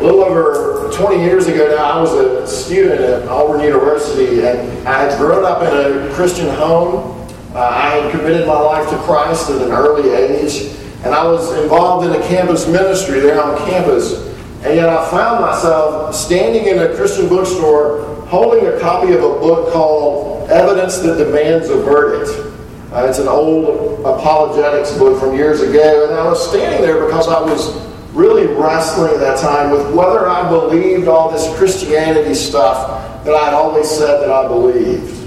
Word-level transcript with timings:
A 0.00 0.02
little 0.02 0.24
over 0.24 0.90
20 0.90 1.22
years 1.22 1.46
ago 1.46 1.76
now, 1.76 1.84
I 1.84 2.00
was 2.00 2.14
a 2.14 2.46
student 2.46 3.02
at 3.02 3.28
Auburn 3.28 3.60
University, 3.60 4.40
and 4.40 4.88
I 4.88 5.02
had 5.02 5.18
grown 5.18 5.44
up 5.44 5.60
in 5.60 5.68
a 5.68 6.14
Christian 6.14 6.48
home. 6.56 7.28
Uh, 7.54 7.58
I 7.58 7.88
had 7.90 8.10
committed 8.10 8.46
my 8.46 8.58
life 8.58 8.88
to 8.88 8.96
Christ 9.00 9.50
at 9.50 9.60
an 9.60 9.72
early 9.72 10.08
age, 10.08 10.74
and 11.04 11.14
I 11.14 11.22
was 11.24 11.52
involved 11.62 12.06
in 12.06 12.18
a 12.18 12.26
campus 12.28 12.66
ministry 12.66 13.20
there 13.20 13.42
on 13.42 13.58
campus. 13.68 14.26
And 14.64 14.74
yet 14.74 14.88
I 14.88 15.10
found 15.10 15.42
myself 15.42 16.14
standing 16.14 16.64
in 16.64 16.78
a 16.78 16.96
Christian 16.96 17.28
bookstore 17.28 18.24
holding 18.24 18.68
a 18.68 18.80
copy 18.80 19.12
of 19.12 19.22
a 19.22 19.38
book 19.38 19.70
called 19.70 20.48
Evidence 20.48 20.96
That 21.00 21.18
Demands 21.18 21.68
a 21.68 21.76
Verdict. 21.76 22.30
Uh, 22.90 23.04
it's 23.04 23.18
an 23.18 23.28
old 23.28 24.00
apologetics 24.00 24.96
book 24.96 25.20
from 25.20 25.34
years 25.34 25.60
ago, 25.60 26.08
and 26.08 26.18
I 26.18 26.24
was 26.24 26.48
standing 26.48 26.80
there 26.80 27.04
because 27.04 27.28
I 27.28 27.38
was 27.42 27.89
really 28.12 28.46
wrestling 28.46 29.12
at 29.14 29.20
that 29.20 29.38
time 29.38 29.70
with 29.70 29.94
whether 29.94 30.28
I 30.28 30.48
believed 30.48 31.08
all 31.08 31.30
this 31.30 31.56
Christianity 31.56 32.34
stuff 32.34 33.24
that 33.24 33.34
I'd 33.34 33.54
always 33.54 33.88
said 33.88 34.20
that 34.20 34.30
I 34.30 34.48
believed. 34.48 35.20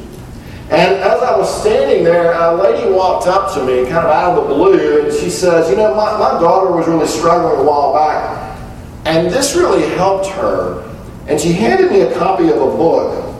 And 0.70 0.96
as 0.96 1.22
I 1.22 1.38
was 1.38 1.62
standing 1.62 2.04
there, 2.04 2.34
a 2.34 2.56
lady 2.56 2.90
walked 2.90 3.28
up 3.28 3.54
to 3.54 3.66
me, 3.66 3.84
kind 3.84 4.08
of 4.08 4.12
out 4.12 4.38
of 4.38 4.48
the 4.48 4.56
blue, 4.56 5.04
and 5.04 5.14
she 5.14 5.30
says, 5.30 5.70
You 5.70 5.76
know, 5.76 5.94
my, 5.94 6.18
my 6.18 6.40
daughter 6.40 6.72
was 6.72 6.88
really 6.88 7.08
struggling 7.08 7.60
a 7.60 7.64
while 7.64 7.94
back, 7.94 8.60
and 9.06 9.28
this 9.28 9.56
really 9.56 9.88
helped 9.96 10.28
her. 10.28 10.90
And 11.28 11.40
she 11.40 11.54
handed 11.54 11.92
me 11.92 12.02
a 12.02 12.14
copy 12.18 12.50
of 12.50 12.58
a 12.58 12.78
book, 12.78 13.36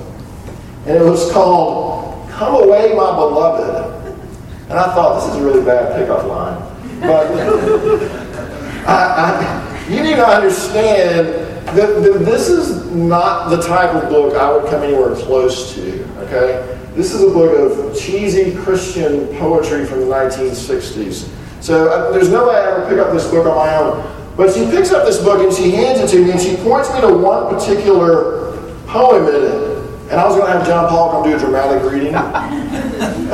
and 0.86 0.96
it 0.96 1.04
was 1.04 1.32
called 1.32 2.30
Come 2.30 2.56
Away, 2.56 2.94
My 2.94 3.16
Beloved. 3.16 4.04
And 4.70 4.74
I 4.74 4.94
thought, 4.94 5.22
this 5.22 5.34
is 5.34 5.42
a 5.42 5.44
really 5.46 5.66
bad 5.66 5.96
pickup 5.98 6.26
line. 6.26 6.60
But 7.02 7.32
I, 8.88 9.88
you 9.90 10.02
need 10.04 10.16
to 10.16 10.28
understand 10.28 11.28
that, 11.78 12.02
that 12.04 12.20
this 12.26 12.50
is 12.50 12.92
not 12.92 13.50
the 13.50 13.62
type 13.62 13.94
of 13.96 14.10
book 14.10 14.36
I 14.36 14.56
would 14.56 14.70
come 14.70 14.84
anywhere 14.84 15.16
close 15.16 15.74
to, 15.76 16.04
okay? 16.20 16.80
This 16.96 17.14
is 17.14 17.24
a 17.24 17.34
book 17.34 17.58
of 17.58 18.00
cheesy 18.00 18.56
Christian 18.56 19.28
poetry 19.38 19.86
from 19.86 20.02
the 20.02 20.06
1960s. 20.06 21.30
So 21.62 21.90
uh, 21.90 22.12
there's 22.12 22.30
no 22.30 22.48
way 22.48 22.56
I 22.56 22.72
ever 22.72 22.88
pick 22.88 23.00
up 23.00 23.14
this 23.14 23.30
book 23.30 23.48
on 23.48 23.56
my 23.56 23.76
own. 23.76 24.36
But 24.36 24.54
she 24.54 24.66
picks 24.66 24.92
up 24.92 25.06
this 25.06 25.20
book 25.20 25.42
and 25.42 25.54
she 25.54 25.72
hands 25.72 26.00
it 26.00 26.16
to 26.16 26.24
me 26.24 26.32
and 26.32 26.40
she 26.40 26.56
points 26.58 26.94
me 26.94 27.02
to 27.02 27.14
one 27.14 27.54
particular 27.54 28.58
poem 28.88 29.28
in 29.28 29.44
it. 29.44 29.74
And 30.12 30.20
I 30.20 30.28
was 30.28 30.36
going 30.36 30.52
to 30.52 30.58
have 30.58 30.68
John 30.68 30.90
Paul 30.90 31.12
come 31.12 31.24
do 31.24 31.36
a 31.36 31.40
dramatic 31.40 31.90
reading. 31.92 32.14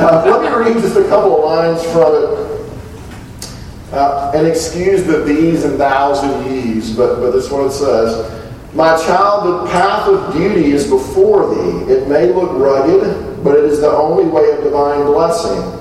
Uh, 0.00 0.24
let 0.24 0.40
me 0.40 0.48
read 0.48 0.82
just 0.82 0.96
a 0.96 1.06
couple 1.08 1.36
of 1.36 1.44
lines 1.44 1.84
from 1.92 2.14
it. 2.14 2.59
Uh, 3.92 4.30
and 4.34 4.46
excuse 4.46 5.02
the 5.02 5.24
these 5.24 5.64
and 5.64 5.76
thous 5.76 6.22
and 6.22 6.54
ye's, 6.54 6.94
but, 6.96 7.16
but 7.16 7.32
this 7.32 7.46
is 7.46 7.50
what 7.50 7.66
it 7.66 7.72
says. 7.72 8.40
My 8.72 8.96
child, 9.04 9.66
the 9.66 9.70
path 9.72 10.06
of 10.06 10.32
duty 10.32 10.70
is 10.70 10.88
before 10.88 11.52
thee. 11.52 11.92
It 11.92 12.06
may 12.06 12.32
look 12.32 12.52
rugged, 12.52 13.42
but 13.42 13.58
it 13.58 13.64
is 13.64 13.80
the 13.80 13.90
only 13.90 14.24
way 14.24 14.48
of 14.52 14.62
divine 14.62 15.06
blessing. 15.06 15.76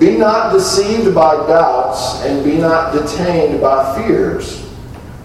Be 0.00 0.16
not 0.16 0.52
deceived 0.52 1.14
by 1.14 1.34
doubts, 1.46 2.24
and 2.24 2.44
be 2.44 2.58
not 2.58 2.92
detained 2.92 3.60
by 3.60 4.02
fears. 4.02 4.68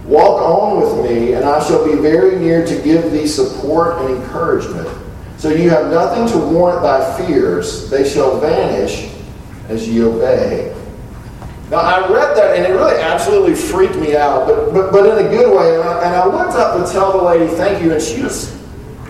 Walk 0.05 0.41
on 0.41 0.81
with 0.81 1.09
me, 1.09 1.33
and 1.33 1.45
I 1.45 1.65
shall 1.65 1.83
be 1.83 1.95
very 1.99 2.37
near 2.37 2.63
to 2.63 2.81
give 2.83 3.11
thee 3.11 3.25
support 3.25 3.99
and 4.01 4.21
encouragement. 4.21 4.87
So 5.37 5.49
you 5.49 5.71
have 5.71 5.89
nothing 5.89 6.27
to 6.27 6.45
warrant 6.45 6.83
thy 6.83 7.17
fears, 7.17 7.89
they 7.89 8.07
shall 8.07 8.39
vanish 8.39 9.09
as 9.67 9.87
ye 9.89 10.03
obey. 10.03 10.75
Now, 11.73 11.79
I 11.79 12.07
read 12.07 12.37
that 12.37 12.55
and 12.55 12.67
it 12.67 12.69
really 12.69 13.01
absolutely 13.01 13.55
freaked 13.55 13.95
me 13.95 14.15
out, 14.15 14.45
but, 14.45 14.71
but, 14.71 14.91
but 14.91 15.09
in 15.09 15.25
a 15.25 15.27
good 15.27 15.57
way. 15.57 15.73
And 15.73 15.81
I, 15.81 16.05
and 16.05 16.15
I 16.15 16.27
went 16.27 16.51
up 16.51 16.77
to 16.77 16.93
tell 16.93 17.17
the 17.17 17.23
lady 17.23 17.47
thank 17.55 17.83
you, 17.83 17.91
and 17.91 17.99
she 17.99 18.21
was, 18.21 18.55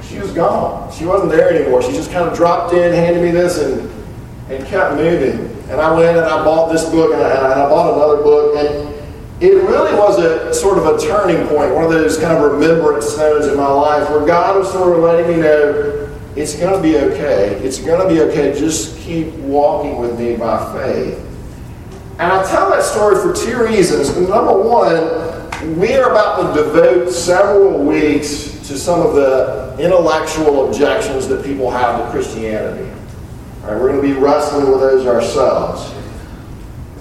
she 0.01 0.17
was 0.17 0.31
gone. 0.31 0.89
She 0.93 1.03
wasn't 1.03 1.31
there 1.31 1.51
anymore. 1.51 1.81
She 1.81 1.91
just 1.91 2.09
kind 2.09 2.25
of 2.25 2.33
dropped 2.33 2.73
in, 2.73 2.93
handed 2.93 3.21
me 3.21 3.31
this, 3.31 3.59
and, 3.59 3.91
and 4.49 4.65
kept 4.65 4.95
moving. 4.95 5.41
And 5.69 5.81
I 5.81 5.93
went 5.93 6.15
and 6.15 6.25
I 6.25 6.41
bought 6.45 6.71
this 6.71 6.85
book, 6.85 7.11
and 7.11 7.21
I, 7.21 7.31
and 7.31 7.61
I 7.63 7.67
bought 7.67 7.95
another 7.95 8.23
book, 8.23 8.55
and 8.55 9.43
it 9.43 9.55
really 9.55 9.93
was 9.95 10.19
a 10.19 10.53
sort 10.53 10.77
of 10.77 10.85
a 10.85 10.97
turning 10.97 11.45
point, 11.49 11.75
one 11.75 11.83
of 11.83 11.91
those 11.91 12.17
kind 12.17 12.31
of 12.31 12.49
remembrance 12.49 13.07
stones 13.07 13.45
in 13.45 13.57
my 13.57 13.67
life 13.67 14.09
where 14.09 14.25
God 14.25 14.57
was 14.57 14.71
sort 14.71 14.95
of 14.95 15.03
letting 15.03 15.27
me 15.27 15.41
know 15.41 16.09
it's 16.37 16.55
going 16.57 16.73
to 16.73 16.81
be 16.81 16.95
okay. 16.95 17.55
It's 17.55 17.79
going 17.79 18.07
to 18.07 18.07
be 18.07 18.21
okay. 18.21 18.57
Just 18.57 18.97
keep 18.99 19.33
walking 19.33 19.97
with 19.97 20.17
me 20.17 20.37
by 20.37 20.81
faith. 20.81 21.32
And 22.19 22.31
I 22.31 22.47
tell 22.47 22.69
that 22.69 22.83
story 22.83 23.15
for 23.15 23.33
two 23.33 23.63
reasons. 23.63 24.15
Number 24.15 24.53
one, 24.53 25.79
we 25.79 25.95
are 25.95 26.11
about 26.11 26.53
to 26.53 26.63
devote 26.63 27.09
several 27.09 27.83
weeks 27.83 28.51
to 28.67 28.77
some 28.77 29.01
of 29.01 29.15
the 29.15 29.75
intellectual 29.79 30.67
objections 30.67 31.27
that 31.27 31.43
people 31.43 31.71
have 31.71 31.99
to 31.99 32.11
Christianity. 32.11 32.87
All 33.63 33.71
right, 33.71 33.81
we're 33.81 33.89
going 33.89 34.01
to 34.07 34.13
be 34.13 34.19
wrestling 34.19 34.69
with 34.69 34.79
those 34.79 35.07
ourselves. 35.07 35.91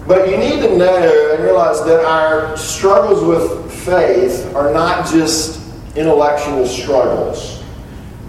But 0.07 0.31
you 0.31 0.39
need 0.39 0.61
to 0.63 0.79
know 0.79 1.35
and 1.35 1.45
realize 1.45 1.85
that 1.85 2.07
our 2.07 2.57
struggles 2.57 3.23
with 3.23 3.71
faith 3.85 4.55
are 4.55 4.73
not 4.73 5.07
just 5.07 5.61
intellectual 5.95 6.67
struggles. 6.67 7.63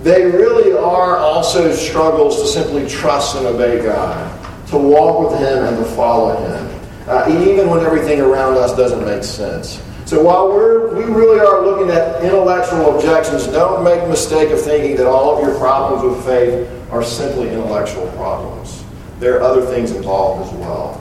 They 0.01 0.25
really 0.25 0.73
are 0.73 1.15
also 1.15 1.71
struggles 1.71 2.41
to 2.41 2.47
simply 2.47 2.89
trust 2.89 3.37
and 3.37 3.45
obey 3.45 3.81
God, 3.81 4.67
to 4.67 4.77
walk 4.77 5.31
with 5.31 5.39
Him 5.39 5.63
and 5.63 5.77
to 5.77 5.85
follow 5.85 6.35
Him 6.45 6.72
uh, 7.07 7.25
even 7.29 7.69
when 7.69 7.85
everything 7.85 8.21
around 8.21 8.57
us 8.57 8.75
doesn't 8.75 9.05
make 9.05 9.23
sense. 9.23 9.81
So 10.05 10.21
while 10.21 10.49
we're, 10.49 10.93
we 10.95 11.03
really 11.05 11.39
are 11.39 11.61
looking 11.63 11.89
at 11.89 12.23
intellectual 12.23 12.95
objections, 12.95 13.47
don't 13.47 13.83
make 13.83 14.01
the 14.01 14.09
mistake 14.09 14.51
of 14.51 14.61
thinking 14.61 14.95
that 14.97 15.07
all 15.07 15.37
of 15.37 15.43
your 15.43 15.57
problems 15.57 16.03
with 16.03 16.25
faith 16.25 16.69
are 16.91 17.03
simply 17.03 17.49
intellectual 17.49 18.07
problems. 18.11 18.83
There 19.19 19.37
are 19.37 19.41
other 19.41 19.65
things 19.65 19.91
involved 19.91 20.53
as 20.53 20.59
well. 20.59 20.99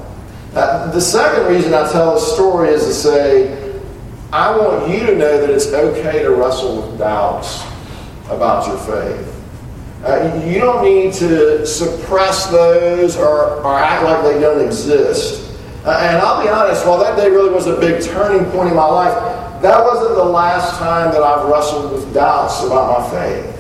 Uh, 0.55 0.91
the 0.93 1.01
second 1.01 1.53
reason 1.53 1.75
I 1.75 1.91
tell 1.91 2.15
this 2.15 2.33
story 2.33 2.71
is 2.71 2.85
to 2.85 2.95
say, 2.95 3.81
I 4.33 4.57
want 4.57 4.89
you 4.91 5.05
to 5.07 5.17
know 5.17 5.41
that 5.41 5.51
it's 5.51 5.67
okay 5.67 6.23
to 6.23 6.31
wrestle 6.31 6.83
with 6.83 6.99
doubts 6.99 7.63
about 8.29 8.67
your 8.67 8.79
faith. 8.79 9.29
Uh, 10.05 10.43
you 10.47 10.59
don't 10.59 10.83
need 10.83 11.13
to 11.15 11.67
suppress 11.67 12.47
those 12.47 13.17
or, 13.17 13.63
or 13.63 13.79
act 13.79 14.05
like 14.05 14.23
they 14.25 14.41
don't 14.41 14.65
exist. 14.65 15.42
Uh, 15.85 15.91
and 15.91 16.19
I'll 16.19 16.43
be 16.43 16.49
honest, 16.49 16.87
while 16.87 16.99
that 16.99 17.17
day 17.17 17.29
really 17.29 17.51
was 17.51 17.67
a 17.67 17.79
big 17.81 18.03
turning 18.03 18.49
point 18.53 18.71
in 18.71 18.77
my 18.77 18.87
life, 18.87 19.15
that 19.63 19.83
wasn't 19.83 20.17
the 20.17 20.25
last 20.25 20.79
time 20.79 21.11
that 21.13 21.23
I've 21.23 21.49
wrestled 21.49 21.93
with 21.93 22.15
doubts 22.15 22.63
about 22.63 23.01
my 23.01 23.11
faith. 23.11 23.59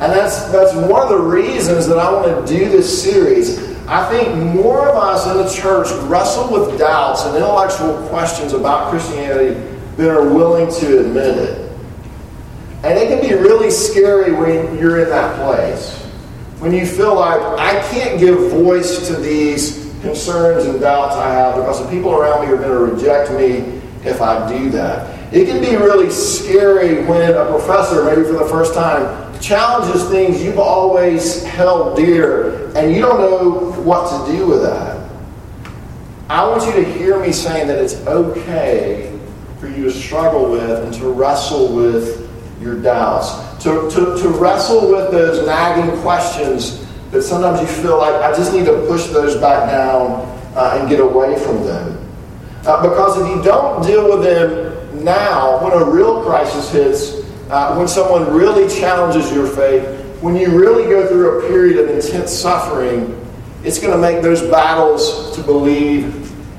And 0.00 0.12
that's, 0.12 0.44
that's 0.50 0.74
one 0.74 1.02
of 1.02 1.08
the 1.08 1.18
reasons 1.18 1.86
that 1.86 1.98
I 1.98 2.12
want 2.12 2.46
to 2.46 2.54
do 2.54 2.68
this 2.68 3.02
series. 3.02 3.58
I 3.88 4.08
think 4.10 4.36
more 4.54 4.88
of 4.88 4.96
us 4.96 5.26
in 5.26 5.36
the 5.38 5.48
church 5.50 5.88
wrestle 6.08 6.52
with 6.52 6.78
doubts 6.78 7.24
and 7.24 7.36
intellectual 7.36 8.06
questions 8.08 8.52
about 8.52 8.90
Christianity 8.90 9.54
than 9.96 10.10
are 10.10 10.28
willing 10.28 10.72
to 10.80 11.00
admit 11.00 11.38
it. 11.38 11.72
And 12.84 12.96
it 12.98 13.08
can 13.08 13.28
be 13.28 13.34
really 13.34 13.70
scary 13.70 14.32
when 14.32 14.78
you're 14.78 15.00
in 15.00 15.08
that 15.08 15.36
place. 15.36 15.96
When 16.60 16.72
you 16.72 16.86
feel 16.86 17.16
like, 17.16 17.40
I 17.58 17.80
can't 17.90 18.20
give 18.20 18.50
voice 18.50 19.08
to 19.08 19.14
these 19.14 19.77
concerns 20.00 20.64
and 20.66 20.80
doubts 20.80 21.16
I 21.16 21.30
have 21.30 21.56
because 21.56 21.82
the 21.82 21.90
people 21.90 22.12
around 22.12 22.46
me 22.46 22.52
are 22.52 22.56
going 22.56 22.68
to 22.68 22.94
reject 22.94 23.30
me 23.32 23.80
if 24.08 24.20
I 24.20 24.48
do 24.48 24.70
that. 24.70 25.34
It 25.34 25.46
can 25.46 25.60
be 25.60 25.76
really 25.76 26.10
scary 26.10 27.04
when 27.04 27.34
a 27.34 27.44
professor, 27.46 28.04
maybe 28.04 28.22
for 28.22 28.32
the 28.32 28.46
first 28.46 28.74
time, 28.74 29.38
challenges 29.40 30.08
things 30.08 30.42
you've 30.42 30.58
always 30.58 31.44
held 31.44 31.96
dear 31.96 32.66
and 32.76 32.94
you 32.94 33.00
don't 33.00 33.20
know 33.20 33.72
what 33.82 34.26
to 34.26 34.32
do 34.32 34.46
with 34.46 34.62
that. 34.62 34.98
I 36.28 36.46
want 36.46 36.64
you 36.66 36.82
to 36.82 36.92
hear 36.92 37.20
me 37.20 37.32
saying 37.32 37.68
that 37.68 37.78
it's 37.78 37.94
okay 38.06 39.18
for 39.60 39.68
you 39.68 39.84
to 39.84 39.90
struggle 39.90 40.50
with 40.50 40.84
and 40.84 40.92
to 40.94 41.10
wrestle 41.10 41.74
with 41.74 42.28
your 42.60 42.80
doubts, 42.80 43.62
to, 43.62 43.88
to, 43.90 44.22
to 44.22 44.28
wrestle 44.30 44.90
with 44.90 45.10
those 45.10 45.46
nagging 45.46 46.00
questions 46.02 46.84
that 47.10 47.22
sometimes 47.22 47.60
you 47.60 47.66
feel 47.82 47.98
like 47.98 48.14
I 48.14 48.36
just 48.36 48.52
need 48.52 48.66
to 48.66 48.84
push 48.86 49.06
those 49.06 49.36
back 49.36 49.70
down 49.70 50.26
uh, 50.54 50.78
and 50.78 50.88
get 50.88 51.00
away 51.00 51.38
from 51.38 51.64
them. 51.64 51.96
Uh, 52.66 52.88
because 52.88 53.20
if 53.20 53.28
you 53.28 53.42
don't 53.42 53.86
deal 53.86 54.10
with 54.10 54.22
them 54.22 55.04
now, 55.04 55.62
when 55.62 55.72
a 55.72 55.84
real 55.84 56.22
crisis 56.24 56.70
hits, 56.70 57.14
uh, 57.50 57.74
when 57.76 57.88
someone 57.88 58.32
really 58.34 58.68
challenges 58.68 59.32
your 59.32 59.46
faith, 59.46 60.04
when 60.20 60.36
you 60.36 60.50
really 60.58 60.84
go 60.84 61.06
through 61.06 61.38
a 61.38 61.48
period 61.48 61.78
of 61.78 61.88
intense 61.88 62.32
suffering, 62.32 63.14
it's 63.64 63.78
going 63.78 63.92
to 63.92 63.98
make 63.98 64.22
those 64.22 64.42
battles 64.42 65.34
to 65.36 65.42
believe 65.42 66.12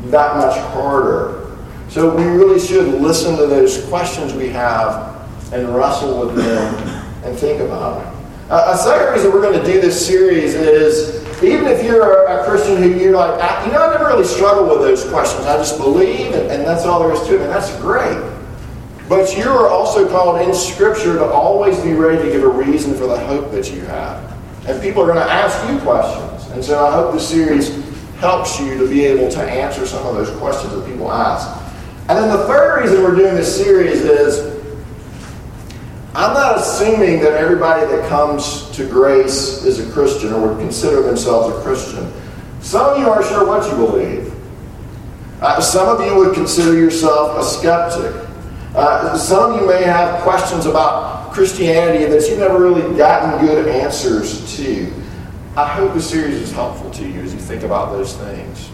that 0.09 0.35
much 0.37 0.57
harder. 0.73 1.57
So 1.89 2.15
we 2.15 2.23
really 2.23 2.59
should 2.59 3.01
listen 3.01 3.35
to 3.37 3.47
those 3.47 3.85
questions 3.85 4.33
we 4.33 4.47
have 4.49 5.27
and 5.53 5.75
wrestle 5.75 6.25
with 6.25 6.35
them 6.35 6.75
and 7.23 7.37
think 7.37 7.61
about 7.61 8.03
them. 8.03 8.18
Uh, 8.49 8.73
a 8.73 8.77
second 8.79 9.13
reason 9.13 9.31
we're 9.31 9.43
going 9.43 9.59
to 9.59 9.65
do 9.65 9.79
this 9.79 10.07
series 10.07 10.55
is 10.55 11.23
even 11.43 11.67
if 11.67 11.83
you're 11.83 12.25
a, 12.25 12.43
Christian 12.45 12.81
who 12.81 12.89
you're 12.97 13.15
like, 13.15 13.65
you 13.67 13.71
know, 13.71 13.87
I 13.87 13.91
never 13.91 14.07
really 14.07 14.25
struggle 14.25 14.67
with 14.67 14.79
those 14.79 15.07
questions. 15.07 15.45
I 15.45 15.55
just 15.57 15.77
believe, 15.77 16.33
and, 16.33 16.49
and 16.49 16.65
that's 16.65 16.83
all 16.83 16.99
there 16.99 17.13
is 17.13 17.21
to 17.27 17.35
it, 17.35 17.41
and 17.41 17.51
that's 17.51 17.79
great. 17.79 18.17
But 19.07 19.37
you 19.37 19.43
are 19.43 19.67
also 19.67 20.09
called 20.09 20.41
in 20.41 20.51
Scripture 20.55 21.13
to 21.13 21.25
always 21.25 21.79
be 21.81 21.93
ready 21.93 22.23
to 22.23 22.31
give 22.31 22.43
a 22.43 22.49
reason 22.49 22.95
for 22.95 23.05
the 23.05 23.19
hope 23.19 23.51
that 23.51 23.71
you 23.71 23.81
have. 23.81 24.35
And 24.67 24.81
people 24.81 25.03
are 25.03 25.13
going 25.13 25.23
to 25.23 25.31
ask 25.31 25.69
you 25.69 25.77
questions. 25.81 26.51
And 26.51 26.65
so 26.65 26.83
I 26.83 26.91
hope 26.91 27.13
this 27.13 27.29
series 27.29 27.69
helps 28.15 28.59
you 28.59 28.79
to 28.79 28.89
be 28.89 29.05
able 29.05 29.29
to 29.29 29.41
answer 29.41 29.85
some 29.85 30.07
of 30.07 30.15
those 30.15 30.35
questions 30.39 30.73
that 30.73 30.87
people 30.87 31.11
ask. 31.11 31.47
And 32.09 32.17
then 32.17 32.29
the 32.35 32.45
third 32.45 32.81
reason 32.81 33.03
we're 33.03 33.15
doing 33.15 33.35
this 33.35 33.55
series 33.55 34.01
is 34.01 34.58
I'm 36.15 36.33
not 36.33 36.57
assuming 36.57 37.19
that 37.19 37.33
everybody 37.33 37.85
that 37.85 38.09
comes 38.09 38.71
to 38.71 38.89
grace 38.89 39.63
is 39.63 39.79
a 39.79 39.91
Christian 39.91 40.33
or 40.33 40.47
would 40.47 40.59
consider 40.59 41.03
themselves 41.03 41.55
a 41.55 41.61
Christian. 41.61 42.11
Some 42.61 42.89
of 42.89 42.97
you 42.97 43.07
aren't 43.07 43.27
sure 43.27 43.45
what 43.45 43.69
you 43.69 43.77
believe. 43.77 44.33
Uh, 45.39 45.61
some 45.61 45.87
of 45.87 46.05
you 46.05 46.15
would 46.15 46.33
consider 46.33 46.73
yourself 46.73 47.37
a 47.37 47.43
skeptic. 47.43 48.27
Uh, 48.75 49.15
some 49.17 49.51
of 49.51 49.61
you 49.61 49.67
may 49.67 49.83
have 49.83 50.21
questions 50.23 50.65
about 50.65 51.31
Christianity 51.31 52.05
that 52.05 52.27
you've 52.27 52.39
never 52.39 52.59
really 52.59 52.97
gotten 52.97 53.45
good 53.45 53.67
answers 53.67 54.55
to. 54.57 54.91
I 55.55 55.67
hope 55.67 55.93
this 55.93 56.09
series 56.09 56.35
is 56.35 56.51
helpful 56.51 56.89
to 56.91 57.07
you 57.07 57.21
as 57.21 57.33
you 57.33 57.39
think 57.39 57.61
about 57.61 57.91
those 57.91 58.17
things. 58.17 58.69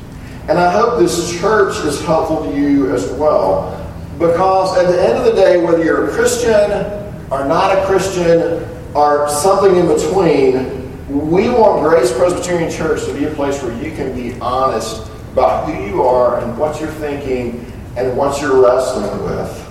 And 0.47 0.57
I 0.57 0.71
hope 0.71 0.99
this 0.99 1.37
church 1.39 1.75
is 1.85 2.03
helpful 2.05 2.49
to 2.49 2.57
you 2.57 2.93
as 2.95 3.11
well. 3.11 3.81
Because 4.17 4.77
at 4.77 4.89
the 4.89 5.03
end 5.03 5.17
of 5.17 5.25
the 5.25 5.33
day, 5.33 5.61
whether 5.61 5.83
you're 5.83 6.09
a 6.09 6.13
Christian 6.13 7.04
or 7.31 7.45
not 7.45 7.77
a 7.77 7.85
Christian 7.85 8.63
are 8.95 9.29
something 9.29 9.75
in 9.75 9.87
between, 9.87 10.81
we 11.29 11.49
want 11.49 11.83
Grace 11.83 12.11
Presbyterian 12.11 12.71
Church 12.71 13.05
to 13.05 13.13
be 13.13 13.25
a 13.25 13.31
place 13.31 13.61
where 13.61 13.75
you 13.83 13.95
can 13.95 14.15
be 14.15 14.39
honest 14.39 15.09
about 15.33 15.67
who 15.67 15.85
you 15.85 16.01
are 16.03 16.39
and 16.39 16.57
what 16.57 16.79
you're 16.79 16.89
thinking 16.91 17.71
and 17.97 18.17
what 18.17 18.41
you're 18.41 18.63
wrestling 18.63 19.23
with 19.23 19.65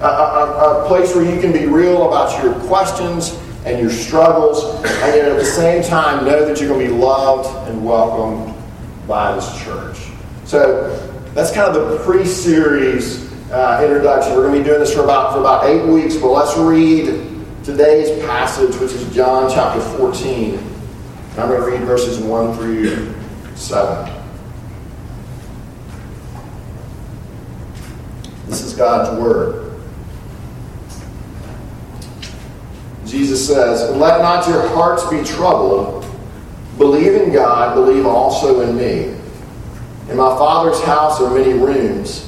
a, 0.00 0.06
a, 0.06 0.84
a 0.84 0.88
place 0.88 1.14
where 1.14 1.24
you 1.24 1.40
can 1.40 1.52
be 1.52 1.66
real 1.66 2.08
about 2.08 2.42
your 2.42 2.54
questions 2.66 3.36
and 3.64 3.80
your 3.80 3.90
struggles, 3.90 4.64
and 4.84 5.16
yet 5.16 5.28
at 5.28 5.36
the 5.36 5.44
same 5.44 5.82
time 5.82 6.24
know 6.24 6.44
that 6.44 6.60
you're 6.60 6.68
going 6.68 6.86
to 6.86 6.92
be 6.92 6.98
loved 6.98 7.68
and 7.68 7.84
welcomed 7.84 8.54
by 9.06 9.34
this 9.34 9.64
church. 9.64 9.98
So 10.44 10.96
that's 11.34 11.52
kind 11.52 11.76
of 11.76 11.90
the 11.90 11.98
pre-series 12.04 13.27
uh, 13.50 13.80
introduction. 13.82 14.34
We're 14.34 14.42
going 14.42 14.54
to 14.54 14.58
be 14.60 14.64
doing 14.64 14.80
this 14.80 14.94
for 14.94 15.04
about 15.04 15.32
for 15.32 15.40
about 15.40 15.64
eight 15.64 15.84
weeks, 15.86 16.16
but 16.16 16.30
let's 16.30 16.56
read 16.58 17.06
today's 17.64 18.22
passage, 18.24 18.74
which 18.76 18.92
is 18.92 19.14
John 19.14 19.50
chapter 19.50 19.80
14. 19.96 20.54
And 20.54 21.38
I'm 21.38 21.48
going 21.48 21.60
to 21.60 21.66
read 21.66 21.80
verses 21.86 22.18
1 22.18 22.56
through 22.56 23.14
7. 23.54 24.14
This 28.46 28.62
is 28.62 28.74
God's 28.74 29.20
Word. 29.20 29.64
Jesus 33.06 33.46
says, 33.46 33.96
Let 33.96 34.20
not 34.20 34.46
your 34.46 34.68
hearts 34.68 35.06
be 35.08 35.22
troubled. 35.22 36.04
Believe 36.76 37.14
in 37.14 37.32
God, 37.32 37.74
believe 37.74 38.04
also 38.04 38.60
in 38.60 38.76
me. 38.76 39.16
In 40.10 40.16
my 40.16 40.36
Father's 40.38 40.80
house 40.82 41.20
are 41.20 41.34
many 41.34 41.54
rooms. 41.54 42.27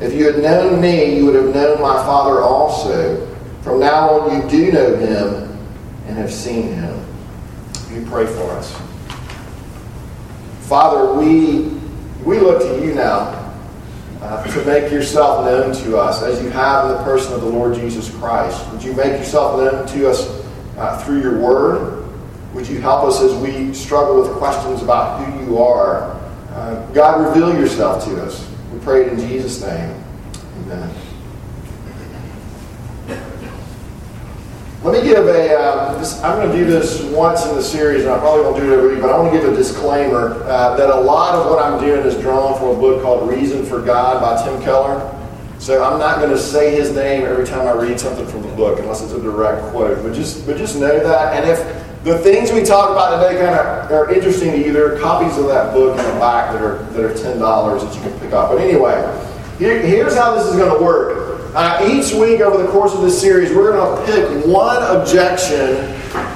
If 0.00 0.14
you 0.14 0.30
had 0.30 0.42
known 0.42 0.80
me, 0.80 1.16
you 1.16 1.26
would 1.26 1.34
have 1.34 1.52
known 1.52 1.80
my 1.80 1.96
Father 2.04 2.40
also. 2.40 3.26
From 3.62 3.80
now 3.80 4.10
on, 4.10 4.42
you 4.42 4.48
do 4.48 4.72
know 4.72 4.96
him 4.96 5.58
and 6.06 6.16
have 6.16 6.32
seen 6.32 6.72
him. 6.72 7.04
You 7.92 8.06
pray 8.08 8.26
for 8.26 8.50
us. 8.52 8.80
Father, 10.60 11.14
we, 11.14 11.70
we 12.24 12.38
look 12.38 12.60
to 12.62 12.86
you 12.86 12.94
now 12.94 13.52
uh, 14.20 14.44
to 14.46 14.64
make 14.64 14.92
yourself 14.92 15.44
known 15.44 15.74
to 15.74 15.98
us 15.98 16.22
as 16.22 16.40
you 16.42 16.50
have 16.50 16.90
in 16.90 16.96
the 16.96 17.02
person 17.02 17.32
of 17.32 17.40
the 17.40 17.48
Lord 17.48 17.74
Jesus 17.74 18.08
Christ. 18.16 18.70
Would 18.70 18.82
you 18.82 18.92
make 18.92 19.18
yourself 19.18 19.58
known 19.58 19.86
to 19.88 20.10
us 20.10 20.28
uh, 20.76 21.02
through 21.04 21.22
your 21.22 21.38
word? 21.38 22.06
Would 22.54 22.68
you 22.68 22.80
help 22.80 23.04
us 23.04 23.20
as 23.20 23.34
we 23.34 23.74
struggle 23.74 24.22
with 24.22 24.30
questions 24.32 24.82
about 24.82 25.24
who 25.24 25.44
you 25.44 25.58
are? 25.58 26.14
Uh, 26.50 26.86
God, 26.92 27.34
reveal 27.34 27.58
yourself 27.58 28.04
to 28.04 28.22
us. 28.22 28.47
Pray 28.88 29.04
it 29.04 29.12
in 29.12 29.18
Jesus' 29.18 29.60
name. 29.60 30.02
Amen. 30.62 30.90
Let 34.82 34.94
me 34.94 35.06
give 35.06 35.26
a. 35.26 35.54
uh, 35.54 36.36
going 36.36 36.50
to 36.50 36.56
do 36.56 36.64
this 36.64 37.02
once 37.02 37.44
in 37.44 37.54
the 37.54 37.62
series, 37.62 38.04
and 38.04 38.10
I 38.10 38.18
probably 38.18 38.44
won't 38.44 38.56
do 38.56 38.72
it 38.72 38.78
every 38.78 38.94
week, 38.94 39.02
but 39.02 39.10
I 39.10 39.18
want 39.18 39.30
to 39.30 39.38
give 39.38 39.46
a 39.46 39.54
disclaimer 39.54 40.42
uh, 40.44 40.74
that 40.78 40.88
a 40.88 40.98
lot 40.98 41.34
of 41.34 41.50
what 41.50 41.62
I'm 41.62 41.78
doing 41.78 42.00
is 42.06 42.16
drawn 42.16 42.58
from 42.58 42.68
a 42.68 42.80
book 42.80 43.02
called 43.02 43.28
Reason 43.28 43.62
for 43.66 43.82
God 43.82 44.22
by 44.22 44.42
Tim 44.42 44.58
Keller. 44.62 45.14
So 45.58 45.84
I'm 45.84 45.98
not 45.98 46.20
going 46.20 46.30
to 46.30 46.38
say 46.38 46.74
his 46.74 46.94
name 46.94 47.26
every 47.26 47.44
time 47.44 47.68
I 47.68 47.72
read 47.72 48.00
something 48.00 48.26
from 48.26 48.40
the 48.40 48.54
book, 48.54 48.78
unless 48.78 49.02
it's 49.02 49.12
a 49.12 49.20
direct 49.20 49.64
quote. 49.66 50.02
But 50.02 50.14
just, 50.14 50.46
but 50.46 50.56
just 50.56 50.76
know 50.76 50.98
that. 50.98 51.34
And 51.34 51.46
if 51.46 51.87
the 52.08 52.18
things 52.18 52.50
we 52.50 52.62
talk 52.62 52.90
about 52.90 53.20
today 53.20 53.38
kind 53.38 53.54
of 53.54 53.92
are 53.92 54.12
interesting 54.12 54.52
to 54.52 54.58
you, 54.58 54.72
there 54.72 54.94
are 54.94 54.98
copies 54.98 55.36
of 55.36 55.46
that 55.46 55.74
book 55.74 55.98
in 55.98 56.04
the 56.04 56.18
back 56.18 56.52
that 56.52 56.62
are 56.62 56.78
that 56.92 57.04
are 57.04 57.14
ten 57.14 57.38
dollars 57.38 57.84
that 57.84 57.94
you 57.94 58.00
can 58.00 58.18
pick 58.18 58.32
up. 58.32 58.50
But 58.50 58.60
anyway, 58.60 58.96
here, 59.58 59.80
here's 59.82 60.16
how 60.16 60.34
this 60.34 60.46
is 60.46 60.56
going 60.56 60.76
to 60.76 60.82
work. 60.82 61.52
Uh, 61.54 61.86
each 61.90 62.12
week 62.14 62.40
over 62.40 62.62
the 62.62 62.68
course 62.70 62.94
of 62.94 63.02
this 63.02 63.18
series, 63.20 63.50
we're 63.54 63.72
going 63.72 64.06
to 64.06 64.12
pick 64.12 64.46
one 64.46 64.82
objection 64.96 65.76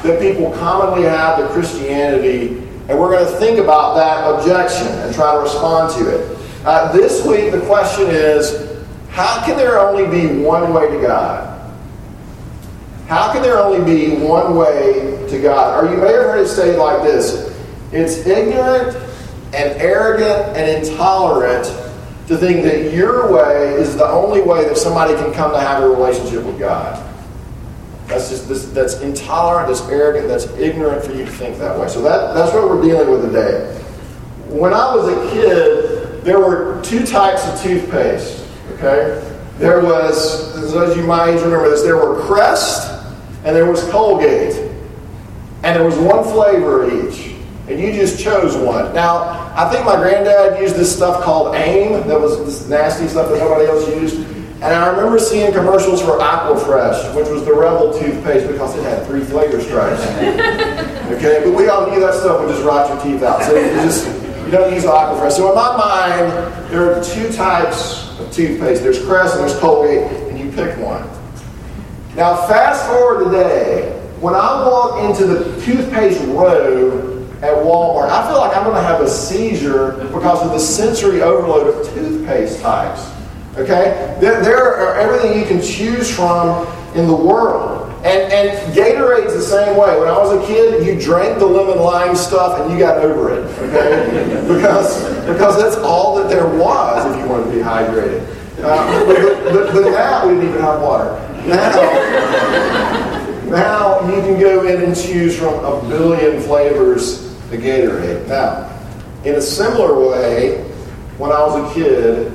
that 0.03 0.21
people 0.21 0.51
commonly 0.53 1.03
have 1.03 1.39
to 1.39 1.49
Christianity, 1.49 2.59
and 2.89 2.99
we're 2.99 3.11
going 3.11 3.25
to 3.25 3.39
think 3.39 3.59
about 3.59 3.95
that 3.95 4.29
objection 4.29 4.87
and 4.87 5.15
try 5.15 5.35
to 5.35 5.41
respond 5.41 5.95
to 5.95 6.09
it. 6.09 6.39
Uh, 6.65 6.93
this 6.93 7.25
week, 7.27 7.51
the 7.51 7.61
question 7.63 8.09
is 8.09 8.83
how 9.11 9.45
can 9.45 9.57
there 9.57 9.79
only 9.79 10.07
be 10.07 10.43
one 10.43 10.73
way 10.75 10.91
to 10.91 11.01
God? 11.01 11.52
How 13.13 13.31
can 13.31 13.43
there 13.43 13.59
only 13.59 13.85
be 13.85 14.17
one 14.17 14.57
way 14.57 15.23
to 15.29 15.43
God? 15.43 15.85
Or 15.85 15.91
you 15.91 15.99
may 15.99 16.13
have 16.13 16.23
heard 16.23 16.41
it 16.41 16.49
stated 16.49 16.79
like 16.79 17.03
this 17.03 17.55
it's 17.93 18.27
ignorant 18.27 18.97
and 19.53 19.79
arrogant 19.79 20.57
and 20.57 20.83
intolerant 20.83 21.67
to 22.29 22.39
think 22.39 22.63
that 22.63 22.95
your 22.95 23.31
way 23.31 23.75
is 23.75 23.99
the 23.99 24.09
only 24.09 24.41
way 24.41 24.65
that 24.65 24.79
somebody 24.79 25.13
can 25.13 25.31
come 25.35 25.53
to 25.53 25.61
have 25.61 25.83
a 25.83 25.89
relationship 25.91 26.43
with 26.43 26.59
God. 26.59 27.07
That's 28.07 28.31
just 28.31 28.49
this, 28.49 28.65
that's 28.71 29.03
intolerant, 29.03 29.69
that's 29.69 29.87
arrogant, 29.91 30.29
that's 30.29 30.47
ignorant 30.57 31.05
for 31.05 31.13
you 31.13 31.27
to 31.27 31.31
think 31.33 31.59
that 31.59 31.79
way. 31.79 31.89
So 31.89 32.01
that, 32.01 32.33
that's 32.33 32.55
what 32.55 32.67
we're 32.67 32.81
dealing 32.81 33.11
with 33.11 33.27
today. 33.27 33.75
When 34.49 34.73
I 34.73 34.97
was 34.97 35.09
a 35.09 35.31
kid, 35.35 36.25
there 36.25 36.41
were 36.41 36.81
two 36.83 37.05
types 37.05 37.47
of 37.47 37.61
toothpaste. 37.61 38.49
Okay, 38.73 39.23
there 39.59 39.85
was, 39.85 40.57
as 40.75 40.97
you 40.97 41.03
might 41.03 41.35
remember 41.35 41.69
this, 41.69 41.83
there 41.83 41.97
were 41.97 42.23
Crest 42.23 42.92
and 43.45 43.57
there 43.57 43.71
was 43.71 43.89
Colgate, 43.91 44.57
and 45.63 45.77
there 45.77 45.85
was 45.85 45.97
one 45.97 46.25
flavor 46.25 47.09
each 47.09 47.33
and 47.69 47.81
you 47.81 47.93
just 47.93 48.21
chose 48.21 48.57
one. 48.57 48.93
Now, 48.95 49.53
I 49.57 49.71
think 49.71 49.85
my 49.85 49.97
granddad 49.97 50.61
used 50.61 50.77
this 50.77 50.95
stuff 50.95 51.23
called 51.23 51.55
AIM, 51.55 52.07
that 52.09 52.21
was 52.21 52.39
this 52.45 52.69
nasty 52.69 53.07
stuff 53.09 53.31
that 53.31 53.39
nobody 53.39 53.67
else 53.67 53.89
used. 53.89 54.17
And 54.57 54.65
I 54.65 54.89
remember 54.89 55.19
seeing 55.19 55.53
commercials 55.53 56.01
for 56.01 56.19
Aquafresh, 56.19 57.15
which 57.17 57.29
was 57.29 57.45
the 57.45 57.53
Rebel 57.53 57.99
toothpaste 57.99 58.47
because 58.47 58.77
it 58.77 58.83
had 58.83 59.07
three 59.07 59.25
flavor 59.25 59.61
stripes. 59.61 60.03
okay, 61.13 61.43
but 61.45 61.53
we 61.55 61.69
all 61.69 61.91
knew 61.91 62.01
that 62.01 62.15
stuff 62.15 62.41
would 62.41 62.49
just 62.49 62.65
rot 62.65 62.89
your 62.89 63.03
teeth 63.03 63.23
out. 63.23 63.43
So 63.43 63.57
you 63.57 63.71
just 63.83 64.07
you 64.45 64.51
don't 64.51 64.73
use 64.73 64.85
Aquafresh. 64.85 65.33
So 65.33 65.49
in 65.49 65.55
my 65.57 65.77
mind, 65.77 66.71
there 66.71 66.93
are 66.93 67.03
two 67.03 67.33
types 67.33 68.19
of 68.21 68.31
toothpaste. 68.33 68.83
There's 68.83 69.05
Crest 69.05 69.35
and 69.35 69.43
there's 69.43 69.59
Colgate, 69.59 70.11
and 70.29 70.39
you 70.39 70.51
pick 70.53 70.79
one. 70.79 71.09
Now 72.15 72.47
fast 72.47 72.87
forward 72.87 73.25
today, 73.25 73.99
when 74.21 74.35
I 74.35 74.69
walk 74.69 75.03
into 75.09 75.27
the 75.27 75.61
toothpaste 75.63 76.21
row 76.27 77.27
at 77.41 77.55
Walmart, 77.65 78.11
I 78.11 78.29
feel 78.29 78.39
like 78.39 78.55
I'm 78.55 78.65
going 78.65 78.77
to 78.77 78.83
have 78.83 79.01
a 79.01 79.09
seizure 79.09 79.93
because 80.13 80.43
of 80.43 80.53
the 80.53 80.59
sensory 80.59 81.23
overload 81.23 81.75
of 81.75 81.95
toothpaste 81.95 82.61
types. 82.61 83.11
Okay? 83.57 84.17
There, 84.21 84.43
there 84.43 84.77
are 84.77 84.95
everything 84.97 85.39
you 85.39 85.47
can 85.47 85.63
choose 85.63 86.15
from 86.15 86.67
in 86.95 87.07
the 87.07 87.17
world. 87.17 87.89
And, 88.05 88.33
and 88.33 88.75
Gatorade's 88.75 89.33
the 89.33 89.41
same 89.41 89.77
way. 89.79 89.99
When 89.99 90.09
I 90.09 90.19
was 90.19 90.33
a 90.33 90.47
kid, 90.47 90.85
you 90.85 91.01
drank 91.01 91.39
the 91.39 91.47
lemon 91.47 91.83
lime 91.83 92.15
stuff 92.15 92.61
and 92.61 92.71
you 92.71 92.79
got 92.79 92.99
over 92.99 93.33
it. 93.33 93.45
Okay? 93.59 94.43
because, 94.55 95.03
because 95.27 95.57
that's 95.57 95.77
all 95.79 96.17
that 96.17 96.29
there 96.29 96.47
was 96.47 97.15
if 97.15 97.23
you 97.23 97.29
wanted 97.29 97.45
to 97.47 97.53
be 97.53 97.63
hydrated. 97.63 98.29
Uh, 98.59 99.07
but, 99.07 99.53
but, 99.53 99.73
but, 99.73 99.91
now 99.91 100.29
we 100.29 100.35
didn't 100.35 100.51
even 100.51 100.61
have 100.61 100.81
water. 100.81 101.11
Now, 101.47 101.73
now 103.51 104.07
you 104.07 104.23
can 104.23 104.39
go 104.39 104.67
in 104.67 104.83
and 104.83 104.97
choose 104.97 105.37
from 105.37 105.55
a 105.65 105.81
billion 105.89 106.41
flavors 106.43 107.27
of 107.27 107.61
Gatorade. 107.61 108.29
Now, 108.29 108.69
in 109.25 109.35
a 109.35 109.43
similar 109.43 110.09
way, 110.09 110.63
when 111.19 111.33
I 111.33 111.41
was 111.45 111.71
a 111.71 111.75
kid, 111.75 112.33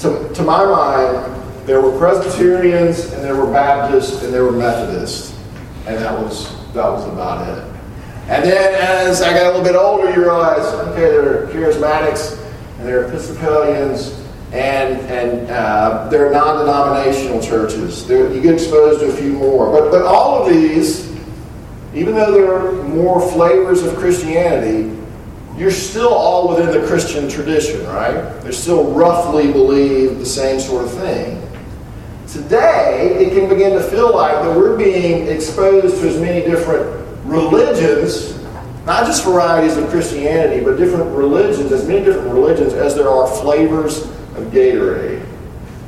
to, 0.00 0.28
to 0.34 0.42
my 0.42 0.64
mind, 0.64 1.66
there 1.66 1.80
were 1.80 1.98
Presbyterians 1.98 3.12
and 3.12 3.24
there 3.24 3.36
were 3.36 3.50
Baptists 3.50 4.22
and 4.22 4.32
there 4.32 4.44
were 4.44 4.52
Methodists, 4.52 5.36
and 5.86 5.96
that 5.96 6.12
was 6.12 6.54
that 6.74 6.88
was 6.88 7.06
about 7.08 7.48
it. 7.48 7.64
And 8.28 8.44
then 8.44 8.74
as 8.74 9.22
I 9.22 9.32
got 9.32 9.46
a 9.46 9.56
little 9.56 9.64
bit 9.64 9.76
older, 9.76 10.10
you 10.10 10.20
realize, 10.20 10.64
okay, 10.88 11.08
there 11.08 11.44
are 11.44 11.46
charismatics 11.48 12.38
and 12.78 12.86
there 12.86 13.00
are 13.00 13.08
Episcopalians 13.08 14.25
and 14.56 15.00
and 15.10 15.50
uh, 15.50 16.08
there 16.08 16.26
are 16.26 16.32
non-denominational 16.32 17.42
churches. 17.42 18.06
There, 18.06 18.32
you 18.32 18.40
get 18.40 18.54
exposed 18.54 19.00
to 19.00 19.06
a 19.06 19.12
few 19.12 19.32
more, 19.32 19.70
but 19.70 19.90
but 19.90 20.02
all 20.02 20.42
of 20.42 20.52
these, 20.52 21.12
even 21.94 22.14
though 22.14 22.32
there 22.32 22.54
are 22.54 22.82
more 22.84 23.20
flavors 23.32 23.82
of 23.82 23.96
Christianity, 23.96 24.96
you're 25.56 25.70
still 25.70 26.12
all 26.12 26.48
within 26.48 26.70
the 26.78 26.86
Christian 26.86 27.28
tradition, 27.28 27.84
right? 27.86 28.40
They 28.42 28.52
still 28.52 28.92
roughly 28.92 29.52
believe 29.52 30.18
the 30.18 30.26
same 30.26 30.58
sort 30.58 30.84
of 30.84 30.92
thing. 30.92 31.42
Today, 32.26 33.26
it 33.26 33.38
can 33.38 33.48
begin 33.48 33.72
to 33.72 33.82
feel 33.82 34.14
like 34.14 34.42
that 34.42 34.56
we're 34.56 34.76
being 34.76 35.28
exposed 35.28 36.00
to 36.00 36.08
as 36.08 36.20
many 36.20 36.44
different 36.44 37.06
religions, 37.24 38.36
not 38.84 39.06
just 39.06 39.24
varieties 39.24 39.76
of 39.76 39.88
Christianity, 39.90 40.62
but 40.62 40.76
different 40.76 41.14
religions, 41.16 41.72
as 41.72 41.86
many 41.86 42.04
different 42.04 42.32
religions 42.32 42.72
as 42.72 42.94
there 42.94 43.08
are 43.08 43.26
flavors 43.40 44.06
of 44.36 44.52
Gatorade, 44.52 45.24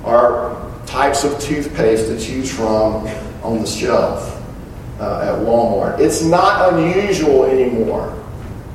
or 0.05 0.71
types 0.87 1.25
of 1.25 1.39
toothpaste 1.39 2.07
to 2.07 2.19
choose 2.19 2.51
from 2.51 3.07
on 3.43 3.61
the 3.61 3.67
shelf 3.67 4.43
uh, 4.99 5.21
at 5.21 5.47
Walmart. 5.47 6.01
It's 6.01 6.23
not 6.23 6.73
unusual 6.73 7.45
anymore 7.45 8.15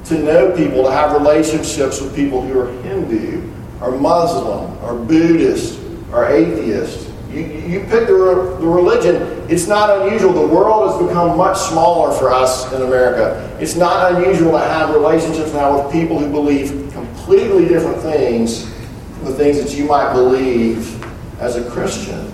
to 0.05 0.19
know 0.19 0.55
people, 0.55 0.83
to 0.83 0.91
have 0.91 1.13
relationships 1.13 2.01
with 2.01 2.15
people 2.15 2.41
who 2.41 2.59
are 2.59 2.71
Hindu, 2.83 3.49
or 3.81 3.97
Muslim, 3.97 4.77
or 4.83 4.95
Buddhist, 4.95 5.79
or 6.11 6.25
atheist. 6.25 7.09
You, 7.31 7.41
you 7.41 7.79
pick 7.81 8.07
the, 8.07 8.57
the 8.59 8.67
religion, 8.67 9.43
it's 9.49 9.67
not 9.67 10.01
unusual. 10.01 10.33
The 10.33 10.53
world 10.53 10.91
has 10.91 11.07
become 11.07 11.37
much 11.37 11.57
smaller 11.57 12.15
for 12.17 12.31
us 12.31 12.71
in 12.73 12.81
America. 12.81 13.57
It's 13.59 13.75
not 13.75 14.13
unusual 14.13 14.51
to 14.51 14.59
have 14.59 14.93
relationships 14.93 15.51
now 15.53 15.81
with 15.81 15.91
people 15.91 16.19
who 16.19 16.29
believe 16.29 16.91
completely 16.93 17.67
different 17.67 18.01
things 18.01 18.72
the 19.23 19.33
things 19.33 19.61
that 19.63 19.77
you 19.77 19.85
might 19.85 20.13
believe 20.13 21.03
as 21.39 21.55
a 21.55 21.69
Christian. 21.69 22.31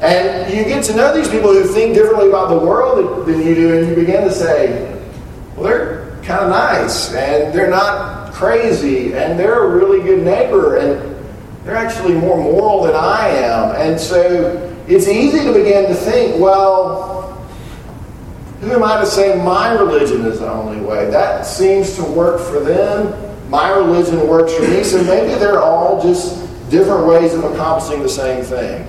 And 0.00 0.52
you 0.54 0.64
get 0.64 0.84
to 0.84 0.94
know 0.94 1.12
these 1.12 1.28
people 1.28 1.52
who 1.52 1.64
think 1.64 1.94
differently 1.94 2.28
about 2.28 2.50
the 2.50 2.58
world 2.58 3.26
than 3.26 3.42
you 3.42 3.54
do, 3.54 3.78
and 3.78 3.88
you 3.88 3.94
begin 3.94 4.24
to 4.24 4.32
say, 4.32 4.94
well, 5.56 5.64
they're 5.64 6.18
kind 6.22 6.44
of 6.44 6.50
nice 6.50 7.12
and 7.14 7.52
they're 7.54 7.70
not 7.70 8.32
crazy 8.34 9.14
and 9.14 9.38
they're 9.38 9.64
a 9.64 9.68
really 9.68 10.02
good 10.02 10.22
neighbor 10.22 10.76
and 10.76 11.16
they're 11.64 11.74
actually 11.74 12.14
more 12.14 12.36
moral 12.36 12.82
than 12.84 12.94
I 12.94 13.28
am. 13.28 13.74
And 13.74 13.98
so 13.98 14.76
it's 14.86 15.08
easy 15.08 15.44
to 15.44 15.52
begin 15.52 15.88
to 15.88 15.94
think, 15.94 16.40
well, 16.40 17.34
who 18.60 18.72
am 18.72 18.84
I 18.84 19.00
to 19.00 19.06
say 19.06 19.42
my 19.42 19.72
religion 19.72 20.24
is 20.26 20.40
the 20.40 20.50
only 20.50 20.80
way? 20.80 21.10
That 21.10 21.46
seems 21.46 21.96
to 21.96 22.04
work 22.04 22.40
for 22.40 22.60
them. 22.60 23.27
My 23.48 23.70
religion 23.70 24.26
works 24.28 24.54
for 24.54 24.62
me. 24.62 24.84
So 24.84 25.02
maybe 25.04 25.34
they're 25.38 25.60
all 25.60 26.02
just 26.02 26.38
different 26.70 27.06
ways 27.06 27.34
of 27.34 27.44
accomplishing 27.44 28.02
the 28.02 28.08
same 28.08 28.44
thing. 28.44 28.86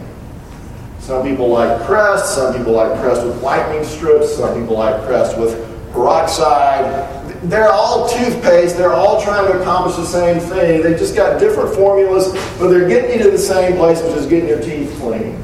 Some 0.99 1.23
people 1.23 1.49
like 1.49 1.81
crest, 1.85 2.35
some 2.35 2.55
people 2.55 2.73
like 2.73 2.99
crest 2.99 3.25
with 3.25 3.41
lightning 3.41 3.83
strips, 3.83 4.35
some 4.35 4.59
people 4.59 4.77
like 4.77 5.01
crest 5.05 5.37
with 5.37 5.65
peroxide 5.91 7.19
they're 7.43 7.71
all 7.71 8.09
toothpaste. 8.09 8.77
They're 8.77 8.93
all 8.93 9.21
trying 9.21 9.51
to 9.51 9.59
accomplish 9.61 9.95
the 9.95 10.05
same 10.05 10.39
thing. 10.39 10.81
They've 10.81 10.97
just 10.97 11.15
got 11.15 11.39
different 11.39 11.73
formulas, 11.73 12.33
but 12.57 12.67
they're 12.67 12.87
getting 12.87 13.17
you 13.17 13.23
to 13.23 13.31
the 13.31 13.37
same 13.37 13.77
place, 13.77 14.01
which 14.01 14.13
is 14.13 14.25
getting 14.25 14.49
your 14.49 14.61
teeth 14.61 14.93
clean. 14.99 15.41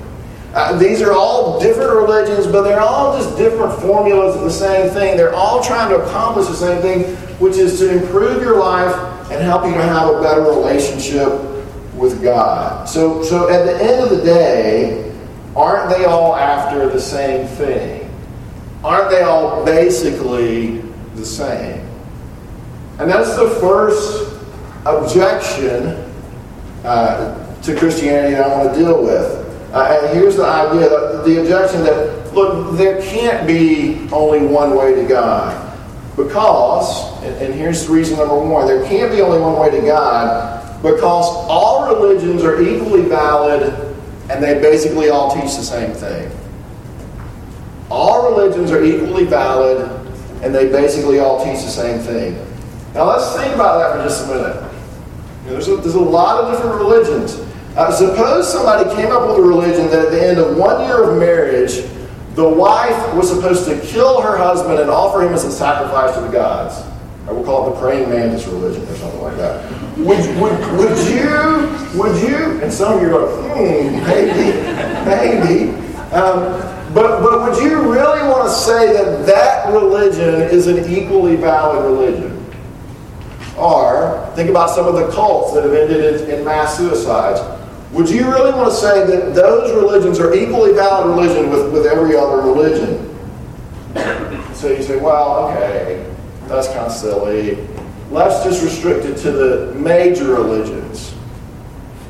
Uh, 0.54 0.78
these 0.78 1.02
are 1.02 1.12
all 1.12 1.60
different 1.60 1.92
religions, 1.94 2.48
but 2.48 2.64
they're 2.64 2.82
all 2.82 3.18
just 3.18 3.38
different 3.38 3.74
formulas 3.82 4.36
of 4.36 4.42
the 4.42 4.52
same 4.52 4.90
thing. 4.90 5.18
They're 5.18 5.34
all 5.34 5.64
trying 5.64 5.90
to 5.90 5.98
accomplish 5.98 6.48
the 6.48 6.56
same 6.56 6.82
thing, 6.82 7.16
which 7.40 7.58
is 7.58 7.80
to 7.80 8.02
improve 8.02 8.42
your 8.42 8.58
life 8.58 8.96
and 9.32 9.44
help 9.44 9.66
you 9.66 9.74
to 9.74 9.82
have 9.82 10.10
a 10.10 10.22
better 10.22 10.42
relationship 10.42 11.32
with 11.96 12.22
God. 12.22 12.88
So, 12.88 13.24
so 13.24 13.50
at 13.50 13.66
the 13.66 13.84
end 13.84 14.04
of 14.04 14.10
the 14.10 14.24
day, 14.24 15.14
aren't 15.56 15.90
they 15.90 16.06
all 16.06 16.36
after 16.36 16.90
the 16.90 17.00
same 17.00 17.48
thing? 17.48 18.10
Aren't 18.84 19.10
they 19.10 19.22
all 19.24 19.66
basically 19.66 20.82
the 21.16 21.26
same? 21.26 21.82
And 23.00 23.10
that's 23.10 23.36
the 23.36 23.50
first 23.60 24.34
objection 24.86 26.12
uh, 26.84 27.62
to 27.62 27.76
Christianity 27.76 28.36
that 28.36 28.50
I 28.50 28.58
want 28.58 28.74
to 28.74 28.80
deal 28.80 29.04
with. 29.04 29.46
Uh, 29.74 30.00
and 30.04 30.18
here's 30.18 30.38
the 30.38 30.46
idea 30.46 30.88
the 31.26 31.42
objection 31.42 31.84
that, 31.84 32.34
look, 32.34 32.78
there 32.78 33.02
can't 33.02 33.48
be 33.48 34.08
only 34.12 34.46
one 34.46 34.78
way 34.78 34.94
to 34.96 35.06
God. 35.06 35.62
Because, 36.16 37.15
and, 37.26 37.36
and 37.42 37.54
here's 37.54 37.88
reason 37.88 38.18
number 38.18 38.38
one 38.38 38.68
there 38.68 38.86
can't 38.88 39.12
be 39.12 39.22
only 39.22 39.40
one 39.40 39.60
way 39.60 39.72
to 39.72 39.86
God 39.86 40.82
because 40.82 41.26
all 41.50 41.94
religions 41.94 42.44
are 42.44 42.62
equally 42.62 43.02
valid 43.02 43.96
and 44.30 44.44
they 44.44 44.56
basically 44.56 45.10
all 45.10 45.34
teach 45.34 45.56
the 45.56 45.64
same 45.64 45.92
thing. 45.94 46.32
All 47.90 48.30
religions 48.30 48.72
are 48.72 48.84
equally 48.84 49.26
valid 49.26 49.90
and 50.44 50.54
they 50.54 50.70
basically 50.70 51.20
all 51.20 51.44
teach 51.44 51.64
the 51.64 51.70
same 51.70 52.00
thing. 52.00 52.34
Now 52.94 53.06
let's 53.10 53.36
think 53.36 53.54
about 53.56 53.80
that 53.80 53.98
for 53.98 54.08
just 54.08 54.26
a 54.26 54.28
minute. 54.28 54.72
You 55.44 55.50
know, 55.50 55.54
there's, 55.54 55.68
a, 55.68 55.78
there's 55.78 55.96
a 55.96 56.00
lot 56.00 56.44
of 56.44 56.52
different 56.52 56.78
religions. 56.78 57.40
Uh, 57.76 57.92
suppose 57.92 58.52
somebody 58.52 58.90
came 58.96 59.12
up 59.12 59.28
with 59.28 59.38
a 59.38 59.42
religion 59.42 59.88
that 59.88 60.06
at 60.06 60.12
the 60.12 60.28
end 60.28 60.38
of 60.38 60.56
one 60.58 60.86
year 60.86 61.04
of 61.04 61.20
marriage, 61.20 61.84
the 62.36 62.48
wife 62.48 63.16
was 63.16 63.30
supposed 63.30 63.66
to 63.66 63.80
kill 63.82 64.22
her 64.22 64.38
husband 64.38 64.80
and 64.80 64.90
offer 64.90 65.22
him 65.22 65.34
as 65.34 65.46
a 65.46 65.52
sacrifice 65.52 66.16
to 66.16 66.22
the 66.22 66.30
gods. 66.30 66.76
I 67.28 67.32
will 67.32 67.44
call 67.44 67.68
it 67.68 67.74
the 67.74 67.80
praying 67.80 68.10
mantis 68.10 68.46
religion 68.46 68.84
or 68.84 68.96
something 68.96 69.22
like 69.22 69.38
that. 69.38 69.72
Would, 69.98 70.20
would, 70.40 70.60
would 70.78 70.98
you, 71.10 72.00
would 72.00 72.22
you, 72.22 72.62
and 72.62 72.72
some 72.72 72.98
of 72.98 73.02
you 73.02 73.16
are 73.18 73.26
going, 73.26 73.90
hmm, 73.90 74.06
maybe, 74.06 74.52
maybe. 75.06 75.86
Um, 76.14 76.62
but, 76.94 77.22
but 77.22 77.42
would 77.42 77.64
you 77.64 77.92
really 77.92 78.22
want 78.22 78.48
to 78.48 78.54
say 78.54 78.94
that 78.94 79.26
that 79.26 79.74
religion 79.74 80.42
is 80.50 80.68
an 80.68 80.90
equally 80.92 81.36
valid 81.36 81.84
religion? 81.84 82.32
Or 83.58 84.32
think 84.36 84.50
about 84.50 84.70
some 84.70 84.86
of 84.86 84.94
the 84.94 85.12
cults 85.12 85.54
that 85.54 85.64
have 85.64 85.74
ended 85.74 86.22
in, 86.22 86.30
in 86.30 86.46
mass 86.46 86.78
suicides. 86.78 87.42
Would 87.92 88.10
you 88.10 88.30
really 88.30 88.52
want 88.52 88.70
to 88.70 88.76
say 88.76 89.06
that 89.06 89.34
those 89.34 89.74
religions 89.74 90.20
are 90.20 90.34
equally 90.36 90.74
valid 90.74 91.08
religion 91.08 91.50
with, 91.50 91.74
with 91.74 91.86
every 91.88 92.16
other 92.16 92.38
religion? 92.38 93.12
So 94.54 94.70
you 94.70 94.84
say, 94.84 94.98
well, 94.98 95.50
okay, 95.50 96.15
that's 96.56 96.68
kind 96.68 96.86
of 96.88 96.92
silly. 96.92 97.58
Let's 98.10 98.44
just 98.44 98.64
restrict 98.64 99.06
it 99.06 99.18
to 99.18 99.32
the 99.32 99.74
major 99.76 100.26
religions. 100.26 101.12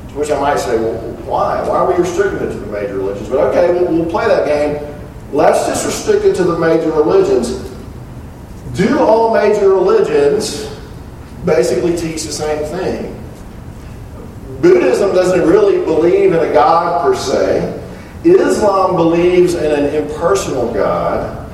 To 0.08 0.14
which 0.14 0.30
I 0.30 0.40
might 0.40 0.58
say, 0.58 0.78
well, 0.78 0.98
why? 1.24 1.66
Why 1.68 1.78
are 1.78 1.92
we 1.92 1.98
restricting 1.98 2.48
it 2.48 2.52
to 2.52 2.58
the 2.58 2.66
major 2.66 2.94
religions? 2.94 3.28
But 3.28 3.38
okay, 3.48 3.72
we'll, 3.72 3.92
we'll 3.92 4.10
play 4.10 4.26
that 4.28 4.46
game. 4.46 4.94
Let's 5.32 5.66
just 5.66 5.84
restrict 5.84 6.24
it 6.24 6.34
to 6.36 6.44
the 6.44 6.58
major 6.58 6.92
religions. 6.92 7.62
Do 8.76 8.98
all 9.00 9.34
major 9.34 9.70
religions 9.70 10.70
basically 11.44 11.96
teach 11.96 12.22
the 12.22 12.32
same 12.32 12.64
thing. 12.66 13.12
Buddhism 14.60 15.14
doesn't 15.14 15.46
really 15.46 15.84
believe 15.84 16.32
in 16.32 16.38
a 16.38 16.52
God 16.52 17.02
per 17.02 17.14
se. 17.14 17.82
Islam 18.24 18.96
believes 18.96 19.54
in 19.54 19.70
an 19.70 19.94
impersonal 19.94 20.72
God. 20.72 21.45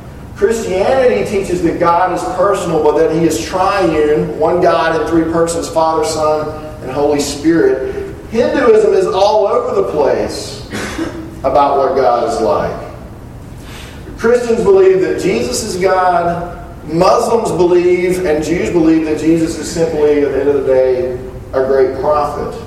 Christianity 0.43 1.25
teaches 1.31 1.63
that 1.63 1.79
God 1.79 2.13
is 2.13 2.23
personal, 2.35 2.83
but 2.83 2.99
that 2.99 3.15
He 3.15 3.25
is 3.25 3.41
triune, 3.45 4.37
one 4.41 4.61
God 4.61 5.01
in 5.01 5.07
three 5.07 5.33
persons 5.33 5.69
Father, 5.69 6.05
Son, 6.05 6.83
and 6.83 6.91
Holy 6.91 7.21
Spirit. 7.21 8.17
Hinduism 8.31 8.93
is 8.93 9.07
all 9.07 9.47
over 9.47 9.81
the 9.81 9.93
place 9.93 10.67
about 11.45 11.79
what 11.79 11.95
God 11.95 12.29
is 12.29 12.41
like. 12.41 12.93
Christians 14.19 14.65
believe 14.65 15.01
that 15.03 15.21
Jesus 15.21 15.63
is 15.63 15.81
God, 15.81 16.59
Muslims 16.93 17.53
believe 17.53 18.27
and 18.27 18.43
Jews 18.43 18.71
believe 18.71 19.05
that 19.05 19.21
Jesus 19.21 19.57
is 19.57 19.71
simply, 19.71 20.23
at 20.25 20.33
the 20.33 20.41
end 20.41 20.49
of 20.49 20.67
the 20.67 20.67
day, 20.67 21.13
a 21.53 21.65
great 21.65 22.01
prophet. 22.01 22.61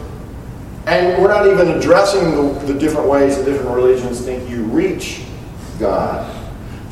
And 0.88 1.22
we're 1.22 1.28
not 1.28 1.46
even 1.46 1.78
addressing 1.78 2.24
the, 2.38 2.72
the 2.72 2.80
different 2.80 3.10
ways 3.10 3.36
that 3.36 3.44
different 3.44 3.76
religions 3.76 4.22
think 4.22 4.50
you 4.50 4.64
reach 4.64 5.24
God. 5.78 6.35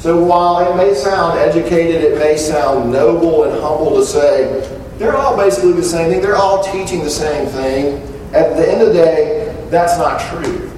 So 0.03 0.21
while 0.21 0.69
it 0.69 0.75
may 0.75 0.93
sound 0.93 1.39
educated, 1.39 2.03
it 2.03 2.19
may 2.19 2.35
sound 2.35 2.91
noble 2.91 3.45
and 3.45 3.53
humble 3.61 3.95
to 3.95 4.05
say, 4.05 4.69
they're 4.97 5.15
all 5.15 5.37
basically 5.37 5.71
the 5.71 5.81
same 5.81 6.11
thing, 6.11 6.21
they're 6.21 6.35
all 6.35 6.61
teaching 6.61 7.05
the 7.05 7.09
same 7.09 7.47
thing. 7.47 8.01
At 8.33 8.57
the 8.57 8.69
end 8.69 8.81
of 8.81 8.89
the 8.89 8.95
day, 8.95 9.55
that's 9.69 9.97
not 9.97 10.19
true. 10.19 10.69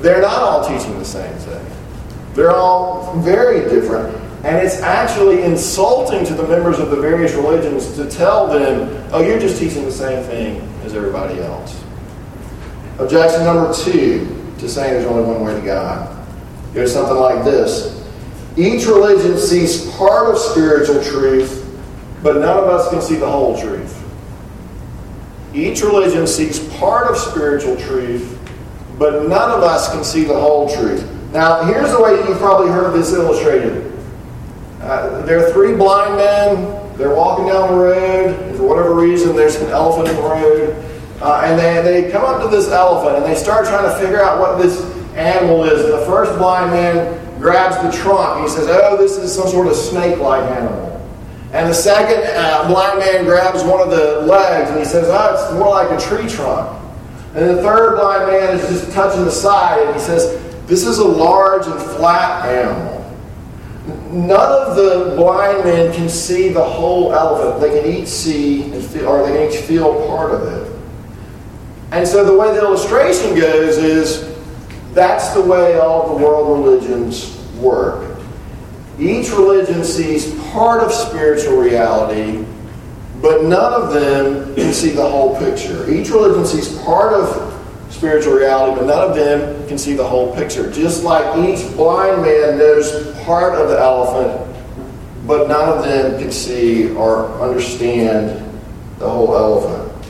they're 0.00 0.22
not 0.22 0.32
all 0.32 0.66
teaching 0.66 0.98
the 0.98 1.04
same 1.04 1.36
thing. 1.40 1.66
They're 2.32 2.52
all 2.52 3.20
very 3.20 3.68
different. 3.68 4.16
And 4.44 4.56
it's 4.56 4.80
actually 4.80 5.42
insulting 5.42 6.24
to 6.24 6.32
the 6.32 6.48
members 6.48 6.78
of 6.78 6.88
the 6.88 6.96
various 6.96 7.34
religions 7.34 7.94
to 7.96 8.08
tell 8.08 8.46
them, 8.46 9.06
oh, 9.12 9.20
you're 9.20 9.38
just 9.38 9.58
teaching 9.58 9.84
the 9.84 9.92
same 9.92 10.24
thing 10.24 10.62
as 10.84 10.94
everybody 10.94 11.38
else. 11.42 11.84
Objection 12.98 13.44
number 13.44 13.74
two 13.74 14.26
to 14.58 14.70
saying 14.70 14.94
there's 14.94 15.04
only 15.04 15.22
one 15.22 15.44
way 15.44 15.52
to 15.52 15.66
God. 15.66 16.13
There's 16.74 16.92
something 16.92 17.16
like 17.16 17.44
this. 17.44 18.04
Each 18.56 18.86
religion 18.86 19.38
sees 19.38 19.90
part 19.92 20.28
of 20.28 20.38
spiritual 20.38 21.02
truth, 21.02 21.64
but 22.22 22.36
none 22.36 22.58
of 22.58 22.64
us 22.64 22.90
can 22.90 23.00
see 23.00 23.14
the 23.14 23.30
whole 23.30 23.58
truth. 23.58 24.00
Each 25.54 25.82
religion 25.82 26.26
seeks 26.26 26.58
part 26.76 27.06
of 27.06 27.16
spiritual 27.16 27.76
truth, 27.76 28.38
but 28.98 29.28
none 29.28 29.52
of 29.52 29.62
us 29.62 29.92
can 29.92 30.02
see 30.02 30.24
the 30.24 30.38
whole 30.38 30.68
truth. 30.68 31.08
Now, 31.32 31.62
here's 31.64 31.90
the 31.92 32.02
way 32.02 32.16
you've 32.16 32.38
probably 32.38 32.72
heard 32.72 32.92
this 32.92 33.12
illustrated. 33.12 33.92
Uh, 34.80 35.22
there 35.22 35.46
are 35.46 35.52
three 35.52 35.74
blind 35.76 36.16
men. 36.16 36.96
They're 36.96 37.14
walking 37.14 37.46
down 37.46 37.72
the 37.72 37.84
road, 37.84 38.40
and 38.40 38.56
for 38.56 38.64
whatever 38.64 38.94
reason, 38.94 39.34
there's 39.34 39.56
an 39.56 39.70
elephant 39.70 40.08
in 40.08 40.16
the 40.16 40.22
road. 40.22 40.84
Uh, 41.20 41.42
and 41.44 41.58
they, 41.58 42.02
they 42.02 42.10
come 42.10 42.24
up 42.24 42.42
to 42.42 42.48
this 42.48 42.68
elephant, 42.68 43.16
and 43.16 43.24
they 43.24 43.34
start 43.34 43.66
trying 43.66 43.84
to 43.84 43.98
figure 43.98 44.22
out 44.22 44.40
what 44.40 44.60
this 44.62 44.93
animal 45.14 45.64
is. 45.64 45.82
The 45.82 46.04
first 46.06 46.36
blind 46.38 46.70
man 46.70 47.38
grabs 47.38 47.76
the 47.76 48.02
trunk. 48.02 48.42
He 48.42 48.48
says, 48.48 48.68
Oh, 48.68 48.96
this 48.96 49.16
is 49.16 49.34
some 49.34 49.48
sort 49.48 49.66
of 49.66 49.74
snake 49.74 50.18
like 50.18 50.42
animal. 50.50 50.90
And 51.52 51.70
the 51.70 51.74
second 51.74 52.24
uh, 52.34 52.66
blind 52.66 52.98
man 52.98 53.24
grabs 53.24 53.62
one 53.62 53.80
of 53.80 53.90
the 53.90 54.22
legs, 54.22 54.70
and 54.70 54.78
he 54.78 54.84
says, 54.84 55.06
Oh, 55.08 55.34
it's 55.34 55.52
more 55.58 55.70
like 55.70 55.90
a 55.90 56.00
tree 56.00 56.28
trunk. 56.28 56.80
And 57.34 57.48
the 57.48 57.62
third 57.62 57.96
blind 57.96 58.30
man 58.30 58.56
is 58.58 58.68
just 58.68 58.92
touching 58.92 59.24
the 59.24 59.30
side, 59.30 59.86
and 59.86 59.94
he 59.94 60.00
says, 60.00 60.40
This 60.66 60.86
is 60.86 60.98
a 60.98 61.06
large 61.06 61.66
and 61.66 61.80
flat 61.80 62.48
animal. 62.48 62.94
None 64.10 64.30
of 64.30 64.76
the 64.76 65.14
blind 65.16 65.64
men 65.64 65.92
can 65.92 66.08
see 66.08 66.48
the 66.48 66.64
whole 66.64 67.12
elephant. 67.12 67.60
They 67.60 67.80
can 67.80 67.90
each 67.90 68.08
see 68.08 68.72
and 68.72 68.82
feel, 68.82 69.08
or 69.08 69.26
they 69.26 69.36
can 69.36 69.52
each 69.52 69.60
feel 69.64 70.06
part 70.08 70.32
of 70.32 70.42
it. 70.42 70.72
And 71.90 72.08
so 72.08 72.24
the 72.24 72.36
way 72.36 72.52
the 72.52 72.60
illustration 72.60 73.38
goes 73.38 73.78
is 73.78 74.33
that's 74.94 75.30
the 75.30 75.42
way 75.42 75.78
all 75.78 76.16
the 76.16 76.24
world 76.24 76.64
religions 76.64 77.36
work. 77.58 78.16
Each 78.98 79.28
religion 79.30 79.82
sees 79.82 80.32
part 80.52 80.80
of 80.80 80.92
spiritual 80.92 81.56
reality, 81.56 82.44
but 83.20 83.42
none 83.42 83.72
of 83.72 83.92
them 83.92 84.54
can 84.54 84.72
see 84.72 84.90
the 84.90 85.06
whole 85.06 85.36
picture. 85.38 85.90
Each 85.90 86.10
religion 86.10 86.46
sees 86.46 86.78
part 86.82 87.12
of 87.12 87.50
spiritual 87.90 88.34
reality, 88.34 88.78
but 88.78 88.86
none 88.86 89.10
of 89.10 89.16
them 89.16 89.66
can 89.66 89.78
see 89.78 89.94
the 89.94 90.06
whole 90.06 90.34
picture. 90.36 90.70
Just 90.70 91.02
like 91.02 91.24
each 91.38 91.74
blind 91.74 92.22
man 92.22 92.58
knows 92.58 93.16
part 93.24 93.54
of 93.60 93.68
the 93.68 93.78
elephant, 93.78 94.56
but 95.26 95.48
none 95.48 95.68
of 95.68 95.84
them 95.84 96.20
can 96.20 96.30
see 96.30 96.90
or 96.90 97.26
understand 97.40 98.40
the 98.98 99.08
whole 99.10 99.34
elephant. 99.34 100.06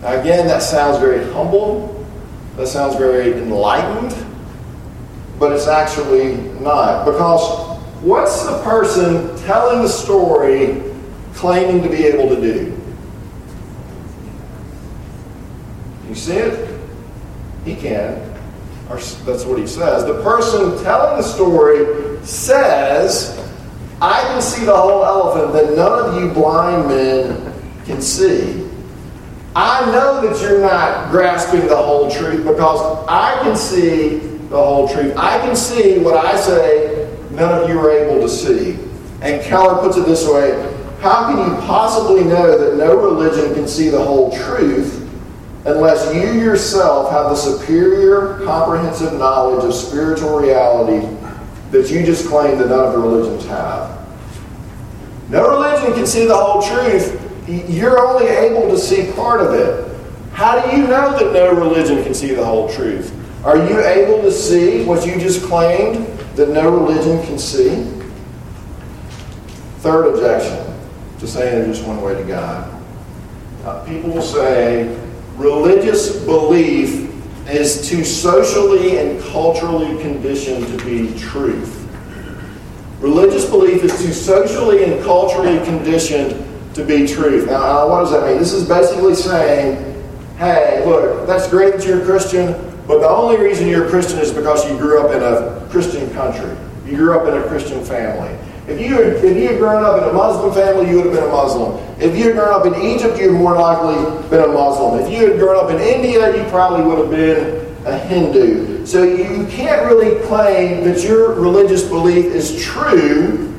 Now, 0.00 0.18
again, 0.18 0.46
that 0.46 0.62
sounds 0.62 0.98
very 0.98 1.30
humble. 1.32 1.99
That 2.56 2.66
sounds 2.68 2.96
very 2.96 3.32
enlightened. 3.32 4.14
But 5.38 5.52
it's 5.52 5.66
actually 5.66 6.36
not. 6.60 7.06
Because 7.06 7.78
what's 8.02 8.44
the 8.44 8.62
person 8.62 9.36
telling 9.38 9.82
the 9.82 9.88
story 9.88 10.82
claiming 11.34 11.82
to 11.82 11.88
be 11.88 12.04
able 12.04 12.34
to 12.34 12.40
do? 12.40 12.76
You 16.08 16.14
see 16.14 16.34
it? 16.34 16.80
He 17.64 17.76
can. 17.76 18.20
Or 18.90 18.96
that's 18.96 19.44
what 19.44 19.58
he 19.58 19.66
says. 19.66 20.04
The 20.04 20.20
person 20.22 20.82
telling 20.82 21.16
the 21.16 21.22
story 21.22 22.22
says, 22.24 23.38
I 24.02 24.20
can 24.22 24.42
see 24.42 24.64
the 24.64 24.76
whole 24.76 25.04
elephant 25.04 25.52
that 25.52 25.76
none 25.76 26.08
of 26.08 26.20
you 26.20 26.30
blind 26.32 26.88
men 26.88 27.52
can 27.84 28.02
see. 28.02 28.59
I 29.54 29.84
know 29.90 30.20
that 30.20 30.40
you're 30.40 30.60
not 30.60 31.10
grasping 31.10 31.66
the 31.66 31.76
whole 31.76 32.08
truth 32.08 32.46
because 32.46 33.04
I 33.08 33.40
can 33.42 33.56
see 33.56 34.18
the 34.18 34.56
whole 34.56 34.88
truth. 34.88 35.16
I 35.16 35.38
can 35.38 35.56
see 35.56 35.98
what 35.98 36.24
I 36.24 36.36
say 36.40 37.12
none 37.30 37.62
of 37.62 37.68
you 37.68 37.78
are 37.80 37.90
able 37.90 38.20
to 38.20 38.28
see. 38.28 38.78
And 39.22 39.42
Keller 39.42 39.80
puts 39.82 39.96
it 39.96 40.06
this 40.06 40.26
way 40.26 40.52
How 41.00 41.26
can 41.26 41.38
you 41.38 41.56
possibly 41.66 42.24
know 42.24 42.58
that 42.58 42.76
no 42.76 42.96
religion 42.96 43.52
can 43.54 43.66
see 43.66 43.88
the 43.88 44.02
whole 44.02 44.30
truth 44.36 44.98
unless 45.64 46.14
you 46.14 46.40
yourself 46.40 47.10
have 47.10 47.30
the 47.30 47.36
superior, 47.36 48.40
comprehensive 48.44 49.12
knowledge 49.14 49.64
of 49.64 49.74
spiritual 49.74 50.38
reality 50.38 51.06
that 51.70 51.90
you 51.90 52.04
just 52.04 52.28
claim 52.28 52.56
that 52.58 52.68
none 52.68 52.86
of 52.86 52.92
the 52.92 52.98
religions 52.98 53.46
have? 53.46 53.98
No 55.28 55.48
religion 55.50 55.92
can 55.92 56.06
see 56.06 56.26
the 56.26 56.36
whole 56.36 56.62
truth 56.62 57.19
you're 57.50 57.98
only 57.98 58.26
able 58.26 58.68
to 58.68 58.78
see 58.78 59.10
part 59.12 59.40
of 59.40 59.54
it. 59.54 59.86
How 60.32 60.60
do 60.60 60.76
you 60.76 60.86
know 60.86 61.18
that 61.18 61.32
no 61.32 61.52
religion 61.52 62.02
can 62.02 62.14
see 62.14 62.34
the 62.34 62.44
whole 62.44 62.68
truth? 62.68 63.14
Are 63.44 63.56
you 63.56 63.80
able 63.80 64.22
to 64.22 64.30
see 64.30 64.84
what 64.84 65.06
you 65.06 65.18
just 65.18 65.42
claimed 65.42 66.06
that 66.36 66.50
no 66.50 66.70
religion 66.70 67.24
can 67.26 67.38
see? 67.38 67.84
Third 69.78 70.14
objection 70.14 70.78
to 71.18 71.26
saying 71.26 71.62
there's 71.62 71.78
just 71.78 71.88
one 71.88 72.00
way 72.02 72.14
to 72.14 72.24
God. 72.24 72.82
Uh, 73.64 73.84
people 73.84 74.10
will 74.10 74.22
say 74.22 74.98
religious 75.36 76.16
belief 76.24 77.08
is 77.48 77.88
too 77.88 78.04
socially 78.04 78.98
and 78.98 79.22
culturally 79.24 80.00
conditioned 80.02 80.66
to 80.66 80.84
be 80.84 81.18
truth. 81.18 81.76
Religious 83.00 83.48
belief 83.48 83.82
is 83.82 83.98
too 83.98 84.12
socially 84.12 84.84
and 84.84 85.02
culturally 85.02 85.64
conditioned 85.64 86.46
to 86.74 86.84
be 86.84 87.06
truth. 87.06 87.46
Now, 87.46 87.62
uh, 87.62 87.88
what 87.88 88.00
does 88.00 88.12
that 88.12 88.26
mean? 88.26 88.38
This 88.38 88.52
is 88.52 88.68
basically 88.68 89.14
saying, 89.14 89.76
hey, 90.38 90.84
look, 90.86 91.26
that's 91.26 91.48
great 91.48 91.74
that 91.74 91.86
you're 91.86 92.02
a 92.02 92.04
Christian, 92.04 92.52
but 92.86 93.00
the 93.00 93.08
only 93.08 93.36
reason 93.36 93.68
you're 93.68 93.86
a 93.86 93.90
Christian 93.90 94.18
is 94.18 94.32
because 94.32 94.68
you 94.70 94.76
grew 94.78 95.00
up 95.00 95.12
in 95.12 95.22
a 95.22 95.68
Christian 95.70 96.10
country. 96.12 96.56
You 96.86 96.96
grew 96.96 97.18
up 97.18 97.28
in 97.28 97.40
a 97.40 97.46
Christian 97.48 97.84
family. 97.84 98.36
If 98.66 98.80
you, 98.80 98.94
had, 98.94 99.24
if 99.24 99.36
you 99.36 99.48
had 99.48 99.58
grown 99.58 99.84
up 99.84 100.00
in 100.00 100.08
a 100.08 100.12
Muslim 100.12 100.54
family, 100.54 100.88
you 100.88 100.96
would 100.96 101.06
have 101.06 101.14
been 101.14 101.24
a 101.24 101.28
Muslim. 101.28 101.76
If 102.00 102.16
you 102.16 102.26
had 102.26 102.34
grown 102.34 102.54
up 102.54 102.66
in 102.66 102.80
Egypt, 102.82 103.18
you'd 103.18 103.32
more 103.32 103.54
likely 103.54 103.96
been 104.28 104.48
a 104.48 104.52
Muslim. 104.52 105.00
If 105.00 105.10
you 105.10 105.28
had 105.28 105.40
grown 105.40 105.56
up 105.62 105.70
in 105.70 105.80
India, 105.80 106.36
you 106.36 106.48
probably 106.50 106.86
would 106.86 106.98
have 106.98 107.10
been 107.10 107.66
a 107.84 107.98
Hindu. 107.98 108.86
So 108.86 109.02
you 109.02 109.46
can't 109.46 109.86
really 109.86 110.24
claim 110.26 110.84
that 110.84 111.02
your 111.02 111.34
religious 111.34 111.82
belief 111.82 112.26
is 112.26 112.62
true 112.62 113.49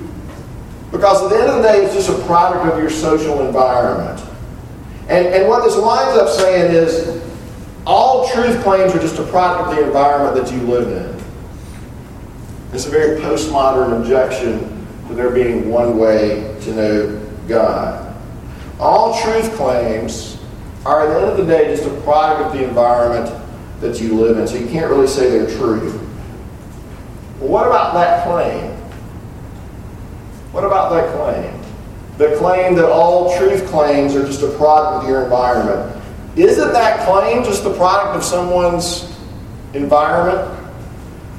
because 1.02 1.24
at 1.24 1.30
the 1.30 1.36
end 1.36 1.50
of 1.50 1.56
the 1.56 1.62
day, 1.64 1.84
it's 1.84 1.96
just 1.96 2.10
a 2.10 2.26
product 2.28 2.72
of 2.72 2.80
your 2.80 2.92
social 2.92 3.44
environment. 3.44 4.24
And, 5.10 5.26
and 5.26 5.48
what 5.48 5.64
this 5.64 5.76
winds 5.76 6.16
up 6.16 6.30
saying 6.30 6.76
is 6.76 7.20
all 7.88 8.30
truth 8.30 8.62
claims 8.62 8.94
are 8.94 9.00
just 9.00 9.18
a 9.18 9.24
product 9.24 9.70
of 9.70 9.76
the 9.76 9.84
environment 9.84 10.36
that 10.36 10.54
you 10.54 10.62
live 10.62 10.88
in. 10.90 11.26
It's 12.72 12.86
a 12.86 12.92
very 12.92 13.20
postmodern 13.20 14.00
objection 14.00 14.88
to 15.08 15.16
there 15.16 15.32
being 15.32 15.72
one 15.72 15.98
way 15.98 16.56
to 16.62 16.76
know 16.76 17.28
God. 17.48 18.16
All 18.80 19.20
truth 19.24 19.56
claims 19.56 20.38
are, 20.86 21.08
at 21.08 21.14
the 21.16 21.20
end 21.20 21.32
of 21.32 21.38
the 21.38 21.52
day, 21.52 21.76
just 21.76 21.90
a 21.90 22.02
product 22.02 22.46
of 22.46 22.54
the 22.54 22.64
environment 22.64 23.44
that 23.80 24.00
you 24.00 24.14
live 24.14 24.38
in. 24.38 24.48
So 24.48 24.56
you 24.56 24.68
can't 24.68 24.92
really 24.92 25.08
say 25.08 25.32
they're 25.32 25.58
true. 25.58 26.00
Well, 27.40 27.50
what 27.50 27.66
about 27.66 27.96
that 27.96 28.24
claim? 28.28 28.81
What 30.52 30.66
about 30.66 30.92
that 30.92 31.14
claim? 31.16 31.62
The 32.18 32.36
claim 32.38 32.76
that 32.76 32.90
all 32.90 33.38
truth 33.38 33.66
claims 33.68 34.16
are 34.16 34.26
just 34.26 34.44
a 34.44 34.52
product 34.58 35.04
of 35.04 35.10
your 35.10 35.24
environment. 35.24 36.04
Isn't 36.36 36.74
that 36.74 37.08
claim 37.08 37.44
just 37.44 37.64
the 37.64 37.74
product 37.74 38.18
of 38.18 38.24
someone's 38.24 39.18
environment? 39.74 40.60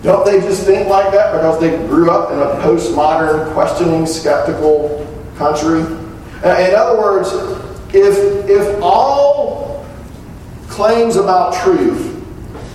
Don't 0.03 0.25
they 0.25 0.40
just 0.40 0.64
think 0.64 0.88
like 0.88 1.12
that 1.12 1.33
because 1.33 1.61
they 1.61 1.77
grew 1.87 2.11
up 2.11 2.33
in 2.33 2.38
a 2.38 2.62
postmodern, 2.64 3.53
questioning, 3.53 4.07
skeptical 4.07 5.07
country? 5.37 5.83
Uh, 6.42 6.59
in 6.59 6.75
other 6.75 6.98
words, 6.98 7.29
if, 7.94 8.48
if 8.48 8.83
all 8.83 9.87
claims 10.68 11.16
about 11.16 11.55
truth 11.62 12.09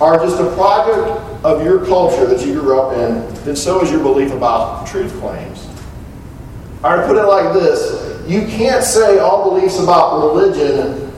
are 0.00 0.18
just 0.18 0.40
a 0.40 0.54
product 0.54 1.44
of 1.44 1.64
your 1.64 1.84
culture 1.84 2.26
that 2.26 2.46
you 2.46 2.60
grew 2.60 2.80
up 2.80 2.96
in, 2.96 3.44
then 3.44 3.56
so 3.56 3.82
is 3.82 3.90
your 3.90 4.02
belief 4.02 4.32
about 4.32 4.86
truth 4.86 5.12
claims. 5.20 5.57
I 6.88 7.06
put 7.06 7.16
it 7.16 7.26
like 7.26 7.52
this 7.52 8.08
you 8.28 8.42
can't 8.42 8.84
say 8.84 9.18
all 9.18 9.50
beliefs 9.50 9.78
about 9.78 10.18
religion 10.18 11.10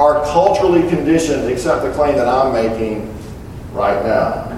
are 0.00 0.24
culturally 0.24 0.86
conditioned 0.88 1.48
except 1.48 1.84
the 1.84 1.92
claim 1.92 2.16
that 2.16 2.28
I'm 2.28 2.52
making 2.52 3.14
right 3.72 4.04
now. 4.04 4.52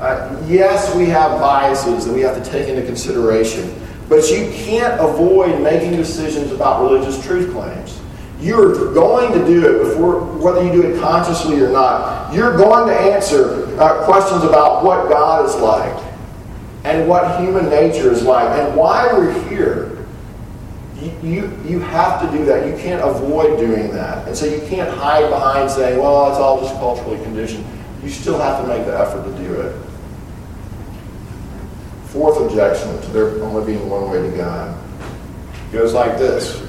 Uh, 0.00 0.44
yes, 0.48 0.94
we 0.96 1.06
have 1.06 1.40
biases 1.40 2.04
that 2.04 2.12
we 2.12 2.20
have 2.22 2.42
to 2.42 2.50
take 2.50 2.68
into 2.68 2.82
consideration, 2.82 3.72
but 4.08 4.28
you 4.28 4.50
can't 4.52 5.00
avoid 5.00 5.62
making 5.62 5.92
decisions 5.92 6.50
about 6.50 6.82
religious 6.82 7.24
truth 7.24 7.52
claims. 7.52 8.00
You're 8.40 8.92
going 8.92 9.32
to 9.32 9.46
do 9.46 9.64
it 9.64 9.82
before, 9.84 10.20
whether 10.20 10.64
you 10.64 10.72
do 10.72 10.88
it 10.88 11.00
consciously 11.00 11.60
or 11.60 11.70
not. 11.70 12.32
You're 12.34 12.56
going 12.56 12.88
to 12.88 12.94
answer 12.94 13.66
uh, 13.80 14.04
questions 14.04 14.42
about 14.44 14.84
what 14.84 15.08
God 15.08 15.46
is 15.46 15.54
like 15.56 16.07
and 16.88 17.06
what 17.06 17.38
human 17.38 17.68
nature 17.68 18.10
is 18.10 18.22
like 18.22 18.48
and 18.58 18.74
why 18.74 19.12
we're 19.12 19.32
here. 19.50 20.06
You, 21.22 21.56
you, 21.64 21.80
have 21.80 22.22
to 22.22 22.36
do 22.36 22.44
that. 22.46 22.66
You 22.66 22.76
can't 22.82 23.02
avoid 23.04 23.58
doing 23.58 23.92
that. 23.92 24.26
And 24.26 24.36
so 24.36 24.46
you 24.46 24.60
can't 24.66 24.90
hide 24.96 25.28
behind 25.28 25.70
saying, 25.70 25.98
well, 25.98 26.30
it's 26.30 26.38
all 26.38 26.60
just 26.60 26.74
culturally 26.76 27.22
conditioned. 27.22 27.64
You 28.02 28.08
still 28.08 28.38
have 28.40 28.62
to 28.62 28.66
make 28.66 28.84
the 28.86 28.98
effort 28.98 29.22
to 29.22 29.38
do 29.38 29.60
it. 29.60 29.76
Fourth 32.06 32.40
objection 32.40 33.00
to 33.02 33.08
there 33.10 33.44
only 33.44 33.64
being 33.66 33.88
one 33.88 34.10
way 34.10 34.22
to 34.22 34.36
God 34.36 34.76
goes 35.70 35.92
like 35.92 36.16
this 36.16 36.66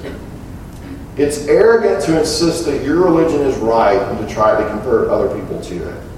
It's 1.16 1.46
arrogant 1.46 2.04
to 2.04 2.20
insist 2.20 2.66
that 2.66 2.84
your 2.84 3.02
religion 3.02 3.40
is 3.40 3.56
right 3.56 3.96
and 3.96 4.28
to 4.28 4.32
try 4.32 4.60
to 4.60 4.68
convert 4.68 5.08
other 5.08 5.34
people 5.34 5.60
to 5.62 5.88
it. 5.88 6.09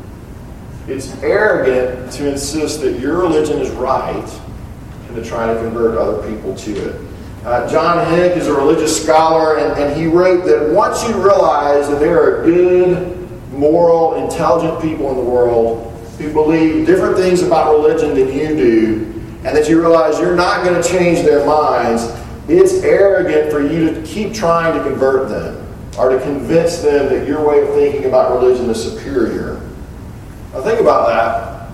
It's 0.88 1.14
arrogant 1.23 2.12
to 2.14 2.29
insist 2.29 2.81
that 2.81 2.99
your 2.99 3.18
religion 3.18 3.61
is 3.61 3.71
right 3.71 4.40
and 5.07 5.16
to 5.16 5.25
try 5.25 5.53
to 5.53 5.61
convert 5.61 5.97
other 5.97 6.29
people 6.29 6.57
to 6.57 6.88
it. 6.88 7.01
Uh, 7.45 7.68
John 7.71 8.05
Hick 8.12 8.37
is 8.37 8.49
a 8.49 8.53
religious 8.53 9.03
scholar, 9.03 9.59
and, 9.59 9.81
and 9.81 10.01
he 10.01 10.07
wrote 10.07 10.45
that 10.47 10.71
once 10.71 11.07
you 11.09 11.14
realize 11.14 11.88
that 11.88 12.01
there 12.01 12.21
are 12.21 12.45
good, 12.45 13.18
moral, 13.51 14.25
intelligent 14.25 14.81
people 14.81 15.11
in 15.11 15.16
the 15.16 15.31
world 15.31 15.92
who 16.18 16.33
believe 16.33 16.87
different 16.87 17.16
things 17.16 17.42
about 17.42 17.73
religion 17.73 18.14
than 18.14 18.29
you 18.29 18.57
do, 18.57 19.23
and 19.45 19.57
that 19.57 19.68
you 19.68 19.81
realize 19.81 20.21
you're 20.21 20.37
not 20.37 20.64
going 20.64 20.81
to 20.81 20.88
change 20.88 21.23
their 21.23 21.45
minds, 21.45 22.05
it's 22.49 22.75
arrogant 22.83 23.53
for 23.53 23.61
you 23.61 23.92
to 23.92 24.03
keep 24.03 24.33
trying 24.33 24.77
to 24.77 24.83
convert 24.88 25.29
them 25.29 25.59
or 25.99 26.11
to 26.11 26.21
convince 26.21 26.79
them 26.79 27.09
that 27.09 27.27
your 27.27 27.47
way 27.47 27.61
of 27.62 27.75
thinking 27.75 28.05
about 28.05 28.33
religion 28.33 28.71
is 28.71 28.83
superior. 28.83 29.51
Now, 30.52 30.60
think 30.62 30.80
about 30.80 31.08
that. 31.08 31.70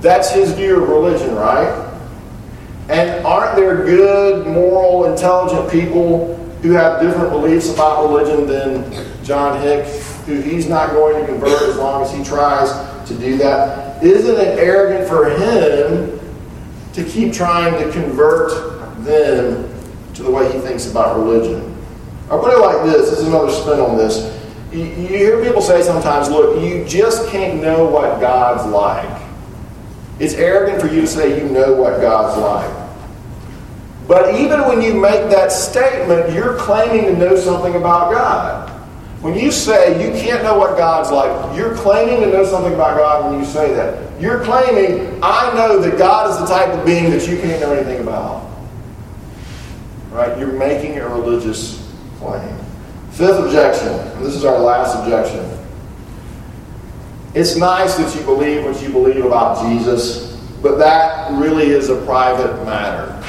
That's 0.00 0.30
his 0.30 0.52
view 0.52 0.82
of 0.82 0.88
religion, 0.88 1.34
right? 1.34 1.84
And 2.88 3.24
aren't 3.24 3.56
there 3.56 3.84
good, 3.84 4.46
moral, 4.46 5.06
intelligent 5.06 5.70
people 5.70 6.36
who 6.62 6.72
have 6.72 7.00
different 7.00 7.30
beliefs 7.30 7.72
about 7.72 8.08
religion 8.08 8.46
than 8.46 9.24
John 9.24 9.60
Hick, 9.60 9.86
who 10.26 10.40
he's 10.40 10.68
not 10.68 10.90
going 10.90 11.20
to 11.20 11.26
convert 11.26 11.62
as 11.62 11.76
long 11.76 12.02
as 12.02 12.12
he 12.12 12.22
tries 12.24 12.70
to 13.08 13.14
do 13.18 13.36
that? 13.38 14.02
Isn't 14.02 14.36
it 14.36 14.58
arrogant 14.58 15.08
for 15.08 15.30
him 15.30 16.20
to 16.92 17.04
keep 17.04 17.32
trying 17.32 17.72
to 17.82 17.92
convert 17.92 19.04
them 19.04 19.70
to 20.14 20.22
the 20.22 20.30
way 20.30 20.50
he 20.52 20.58
thinks 20.58 20.90
about 20.90 21.18
religion? 21.18 21.74
I'll 22.30 22.40
put 22.40 22.52
it 22.52 22.60
like 22.60 22.84
this 22.84 23.10
this 23.10 23.20
is 23.20 23.28
another 23.28 23.50
spin 23.50 23.80
on 23.80 23.96
this. 23.98 24.43
You, 24.74 24.86
hear 24.86 25.44
people 25.44 25.62
say 25.62 25.82
sometimes, 25.82 26.28
look, 26.28 26.60
you 26.60 26.84
just 26.84 27.28
can't 27.28 27.62
know 27.62 27.84
what 27.84 28.20
God's 28.20 28.68
like. 28.72 29.22
It's 30.18 30.34
arrogant 30.34 30.80
for 30.80 30.88
you 30.88 31.02
to 31.02 31.06
say 31.06 31.40
you 31.40 31.48
know 31.48 31.74
what 31.74 32.00
God's 32.00 32.36
like. 32.40 32.84
But 34.08 34.34
even 34.34 34.62
when 34.62 34.82
you 34.82 34.92
make 34.94 35.30
that 35.30 35.52
statement, 35.52 36.34
you're 36.34 36.56
claiming 36.56 37.04
to 37.04 37.16
know 37.16 37.36
something 37.36 37.76
about 37.76 38.12
God. 38.12 38.68
When 39.22 39.38
you 39.38 39.52
say 39.52 40.04
you 40.04 40.20
can't 40.20 40.42
know 40.42 40.58
what 40.58 40.76
God's 40.76 41.10
like, 41.12 41.56
you're 41.56 41.76
claiming 41.76 42.20
to 42.22 42.26
know 42.26 42.44
something 42.44 42.74
about 42.74 42.96
God 42.96 43.30
when 43.30 43.38
you 43.38 43.46
say 43.46 43.72
that. 43.74 44.20
You're 44.20 44.42
claiming, 44.42 45.20
I 45.22 45.54
know 45.54 45.78
that 45.78 45.96
God 45.96 46.30
is 46.30 46.38
the 46.38 46.46
type 46.46 46.68
of 46.76 46.84
being 46.84 47.10
that 47.10 47.28
you 47.28 47.38
can't 47.38 47.60
know 47.60 47.72
anything 47.72 48.00
about. 48.00 48.50
Right? 50.10 50.36
You're 50.36 50.52
making 50.52 50.98
a 50.98 51.08
religious 51.08 51.88
claim. 52.18 52.63
Fifth 53.14 53.38
objection. 53.38 54.22
This 54.22 54.34
is 54.34 54.44
our 54.44 54.58
last 54.58 54.96
objection. 54.96 55.48
It's 57.32 57.56
nice 57.56 57.94
that 57.94 58.12
you 58.16 58.24
believe 58.24 58.64
what 58.64 58.82
you 58.82 58.88
believe 58.88 59.24
about 59.24 59.64
Jesus, 59.64 60.36
but 60.60 60.78
that 60.78 61.30
really 61.32 61.66
is 61.66 61.90
a 61.90 62.04
private 62.04 62.64
matter. 62.64 63.22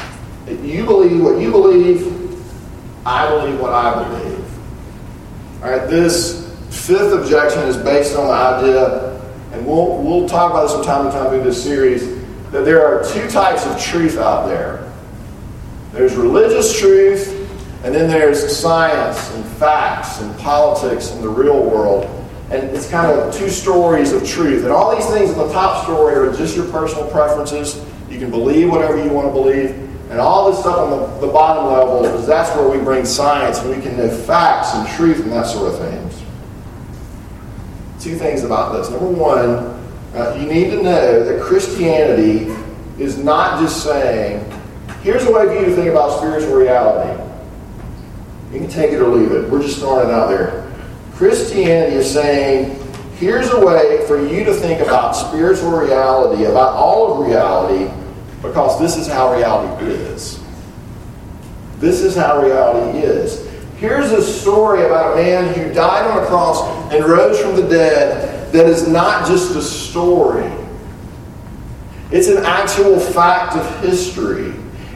You 0.63 0.85
believe 0.85 1.21
what 1.21 1.39
you 1.39 1.51
believe, 1.51 2.07
I 3.05 3.29
believe 3.29 3.59
what 3.59 3.73
I 3.73 4.07
believe. 4.07 4.43
All 5.61 5.69
right, 5.69 5.87
this 5.87 6.51
fifth 6.71 7.13
objection 7.13 7.61
is 7.63 7.77
based 7.77 8.15
on 8.15 8.27
the 8.27 8.33
idea, 8.33 9.21
and 9.51 9.67
we'll, 9.67 10.01
we'll 10.01 10.27
talk 10.27 10.49
about 10.51 10.63
this 10.63 10.73
from 10.73 10.83
time 10.83 11.05
to 11.05 11.11
time 11.11 11.29
through 11.29 11.43
this 11.43 11.63
series, 11.63 12.07
that 12.51 12.65
there 12.65 12.83
are 12.83 13.03
two 13.03 13.27
types 13.27 13.67
of 13.67 13.79
truth 13.79 14.17
out 14.17 14.47
there. 14.47 14.91
There's 15.91 16.15
religious 16.15 16.79
truth, 16.79 17.34
and 17.85 17.93
then 17.93 18.09
there's 18.09 18.57
science 18.57 19.31
and 19.35 19.45
facts 19.45 20.19
and 20.19 20.35
politics 20.39 21.11
and 21.11 21.23
the 21.23 21.29
real 21.29 21.63
world. 21.63 22.05
And 22.49 22.63
it's 22.75 22.89
kind 22.89 23.11
of 23.11 23.31
two 23.31 23.47
stories 23.47 24.11
of 24.11 24.27
truth. 24.27 24.63
And 24.63 24.71
all 24.71 24.95
these 24.95 25.05
things 25.05 25.29
in 25.29 25.37
the 25.37 25.53
top 25.53 25.83
story 25.83 26.15
are 26.15 26.35
just 26.35 26.55
your 26.55 26.67
personal 26.71 27.07
preferences. 27.11 27.79
You 28.09 28.17
can 28.17 28.31
believe 28.31 28.71
whatever 28.71 28.97
you 28.97 29.11
want 29.11 29.27
to 29.27 29.31
believe. 29.31 29.69
And 30.09 30.19
all 30.19 30.49
this 30.49 30.61
stuff 30.61 30.79
on 30.79 30.89
the, 30.89 31.27
the 31.27 31.31
bottom 31.31 31.71
level 31.71 32.03
is 32.05 32.25
that's 32.25 32.49
where 32.57 32.67
we 32.67 32.83
bring 32.83 33.05
science 33.05 33.59
and 33.59 33.69
we 33.69 33.79
can 33.79 33.95
know 33.97 34.09
facts 34.09 34.73
and 34.73 34.87
truth 34.97 35.19
and 35.19 35.31
that 35.31 35.45
sort 35.45 35.71
of 35.71 35.77
things. 35.77 36.23
Two 38.03 38.15
things 38.15 38.43
about 38.43 38.73
this. 38.73 38.89
Number 38.89 39.09
one, 39.11 39.49
uh, 40.15 40.35
you 40.39 40.47
need 40.47 40.71
to 40.71 40.81
know 40.81 41.23
that 41.23 41.39
Christianity 41.39 42.51
is 42.97 43.19
not 43.19 43.61
just 43.61 43.83
saying, 43.83 44.43
here's 45.03 45.23
a 45.25 45.31
way 45.31 45.45
for 45.45 45.53
you 45.53 45.65
to 45.65 45.75
think 45.75 45.91
about 45.91 46.17
spiritual 46.17 46.55
reality. 46.55 47.21
You 48.55 48.61
can 48.61 48.69
take 48.69 48.93
it 48.93 49.01
or 49.01 49.09
leave 49.09 49.33
it. 49.33 49.49
We're 49.49 49.61
just 49.61 49.79
throwing 49.79 50.07
it 50.07 50.13
out 50.13 50.29
there. 50.29 50.71
Christianity 51.15 51.97
is 51.97 52.09
saying, 52.09 52.81
here's 53.17 53.49
a 53.49 53.59
way 53.59 54.07
for 54.07 54.25
you 54.25 54.45
to 54.45 54.53
think 54.53 54.79
about 54.79 55.11
spiritual 55.11 55.71
reality, 55.71 56.45
about 56.45 56.73
all 56.73 57.11
of 57.11 57.27
reality, 57.27 57.93
because 58.41 58.79
this 58.79 58.95
is 58.95 59.07
how 59.07 59.35
reality 59.35 59.87
is. 59.87 60.41
This 61.79 62.01
is 62.01 62.15
how 62.15 62.41
reality 62.41 62.99
is. 62.99 63.45
Here's 63.75 64.13
a 64.13 64.23
story 64.23 64.85
about 64.85 65.11
a 65.11 65.15
man 65.21 65.53
who 65.53 65.73
died 65.73 66.09
on 66.09 66.23
a 66.23 66.25
cross 66.27 66.61
and 66.93 67.03
rose 67.03 67.37
from 67.37 67.57
the 67.57 67.67
dead 67.67 68.53
that 68.53 68.67
is 68.67 68.87
not 68.87 69.27
just 69.27 69.53
a 69.57 69.61
story. 69.61 70.49
It's 72.09 72.29
an 72.29 72.45
actual 72.45 73.01
fact 73.01 73.57
of 73.57 73.81
history. 73.81 74.53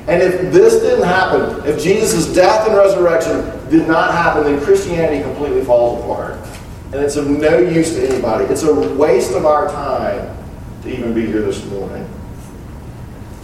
And 0.10 0.24
if 0.24 0.52
this 0.52 0.82
didn't 0.82 1.06
happen, 1.06 1.64
if 1.68 1.80
Jesus' 1.80 2.34
death 2.34 2.68
and 2.68 2.76
resurrection 2.76 3.42
did 3.70 3.88
not 3.88 4.12
happen, 4.12 4.44
then 4.44 4.60
Christianity 4.66 5.22
completely 5.22 5.64
falls 5.64 6.04
apart. 6.04 6.40
And 6.86 6.96
it's 6.96 7.16
of 7.16 7.30
no 7.30 7.60
use 7.60 7.94
to 7.94 8.10
anybody. 8.10 8.46
It's 8.46 8.64
a 8.64 8.74
waste 8.96 9.36
of 9.36 9.46
our 9.46 9.68
time 9.68 10.36
to 10.82 10.90
even 10.90 11.14
be 11.14 11.28
here 11.28 11.44
this 11.44 11.64
morning. 11.66 12.10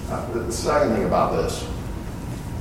Uh, 0.10 0.32
the 0.34 0.52
second 0.52 0.96
thing 0.96 1.06
about 1.06 1.34
this 1.34 1.68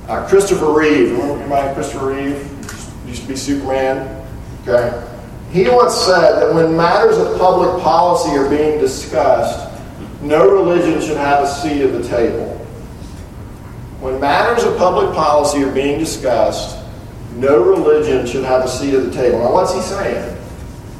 uh, 0.06 0.28
Christopher 0.28 0.70
Reeve, 0.78 1.12
remember 1.12 1.40
anybody 1.40 1.74
Christopher 1.74 2.12
Reeve? 2.12 3.06
Used 3.06 3.22
to 3.22 3.28
be 3.28 3.36
Superman. 3.36 4.26
Okay? 4.66 5.02
He 5.50 5.66
once 5.70 5.94
said 5.94 6.40
that 6.40 6.54
when 6.54 6.76
matters 6.76 7.16
of 7.16 7.38
public 7.38 7.82
policy 7.82 8.36
are 8.36 8.50
being 8.50 8.78
discussed, 8.80 9.72
no 10.20 10.50
religion 10.50 11.00
should 11.00 11.16
have 11.16 11.44
a 11.44 11.46
seat 11.46 11.80
at 11.80 11.92
the 11.92 12.06
table. 12.06 12.53
When 14.04 14.20
matters 14.20 14.62
of 14.64 14.76
public 14.76 15.14
policy 15.14 15.62
are 15.62 15.72
being 15.72 15.98
discussed, 15.98 16.78
no 17.36 17.62
religion 17.62 18.26
should 18.26 18.44
have 18.44 18.62
a 18.62 18.68
seat 18.68 18.92
at 18.92 19.02
the 19.02 19.10
table. 19.10 19.38
Now, 19.38 19.54
what's 19.54 19.72
he 19.72 19.80
saying? 19.80 20.36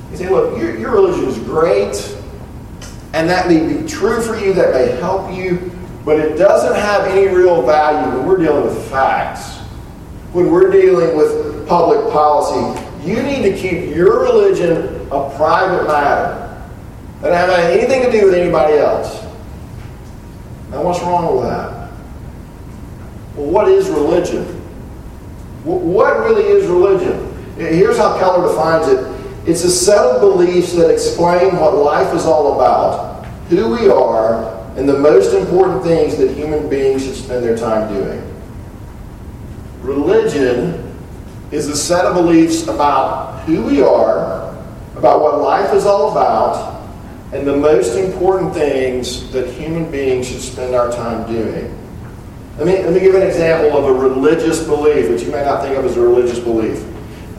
He's 0.08 0.20
saying, 0.20 0.30
look, 0.30 0.58
your, 0.58 0.78
your 0.78 0.92
religion 0.92 1.28
is 1.28 1.36
great, 1.40 2.16
and 3.12 3.28
that 3.28 3.46
may 3.46 3.74
be 3.74 3.86
true 3.86 4.22
for 4.22 4.38
you, 4.38 4.54
that 4.54 4.72
may 4.72 4.98
help 5.02 5.30
you, 5.36 5.70
but 6.06 6.18
it 6.18 6.38
doesn't 6.38 6.76
have 6.76 7.06
any 7.08 7.26
real 7.28 7.60
value 7.60 8.16
when 8.16 8.26
we're 8.26 8.38
dealing 8.38 8.64
with 8.64 8.90
facts. 8.90 9.58
When 10.32 10.50
we're 10.50 10.70
dealing 10.70 11.14
with 11.14 11.68
public 11.68 12.10
policy, 12.10 12.82
you 13.06 13.22
need 13.22 13.42
to 13.42 13.54
keep 13.54 13.94
your 13.94 14.22
religion 14.22 15.06
a 15.10 15.30
private 15.36 15.86
matter. 15.86 16.40
That 17.20 17.34
have 17.34 17.50
anything 17.50 18.02
to 18.04 18.10
do 18.10 18.24
with 18.24 18.34
anybody 18.34 18.78
else. 18.78 19.22
Now, 20.70 20.82
what's 20.82 21.02
wrong 21.02 21.36
with 21.36 21.44
that? 21.44 21.73
Well, 23.37 23.47
what 23.47 23.68
is 23.68 23.88
religion? 23.88 24.44
What 25.64 26.20
really 26.20 26.44
is 26.44 26.66
religion? 26.66 27.33
Here's 27.57 27.97
how 27.97 28.18
Keller 28.18 28.49
defines 28.49 28.88
it 28.88 29.14
it's 29.47 29.62
a 29.62 29.70
set 29.70 29.99
of 29.99 30.20
beliefs 30.23 30.73
that 30.73 30.90
explain 30.90 31.57
what 31.57 31.75
life 31.75 32.14
is 32.14 32.25
all 32.25 32.55
about, 32.55 33.27
who 33.49 33.70
we 33.70 33.90
are, 33.90 34.59
and 34.77 34.88
the 34.88 34.99
most 34.99 35.35
important 35.35 35.83
things 35.83 36.16
that 36.16 36.31
human 36.35 36.68
beings 36.70 37.05
should 37.05 37.14
spend 37.14 37.44
their 37.44 37.57
time 37.57 37.92
doing. 37.92 38.23
Religion 39.83 40.97
is 41.51 41.68
a 41.68 41.77
set 41.77 42.07
of 42.07 42.14
beliefs 42.14 42.66
about 42.68 43.42
who 43.42 43.62
we 43.64 43.83
are, 43.83 44.57
about 44.97 45.20
what 45.20 45.42
life 45.42 45.75
is 45.75 45.85
all 45.85 46.11
about, 46.11 46.83
and 47.35 47.47
the 47.47 47.57
most 47.57 47.97
important 47.97 48.55
things 48.55 49.31
that 49.33 49.47
human 49.51 49.90
beings 49.90 50.27
should 50.27 50.40
spend 50.40 50.75
our 50.75 50.90
time 50.90 51.31
doing. 51.31 51.84
Let 52.56 52.66
me, 52.66 52.84
let 52.84 52.92
me 52.92 53.00
give 53.00 53.16
an 53.16 53.22
example 53.22 53.76
of 53.76 53.84
a 53.84 53.92
religious 53.92 54.62
belief, 54.64 55.10
which 55.10 55.22
you 55.22 55.32
may 55.32 55.44
not 55.44 55.62
think 55.62 55.76
of 55.76 55.84
as 55.84 55.96
a 55.96 56.00
religious 56.00 56.38
belief. 56.38 56.84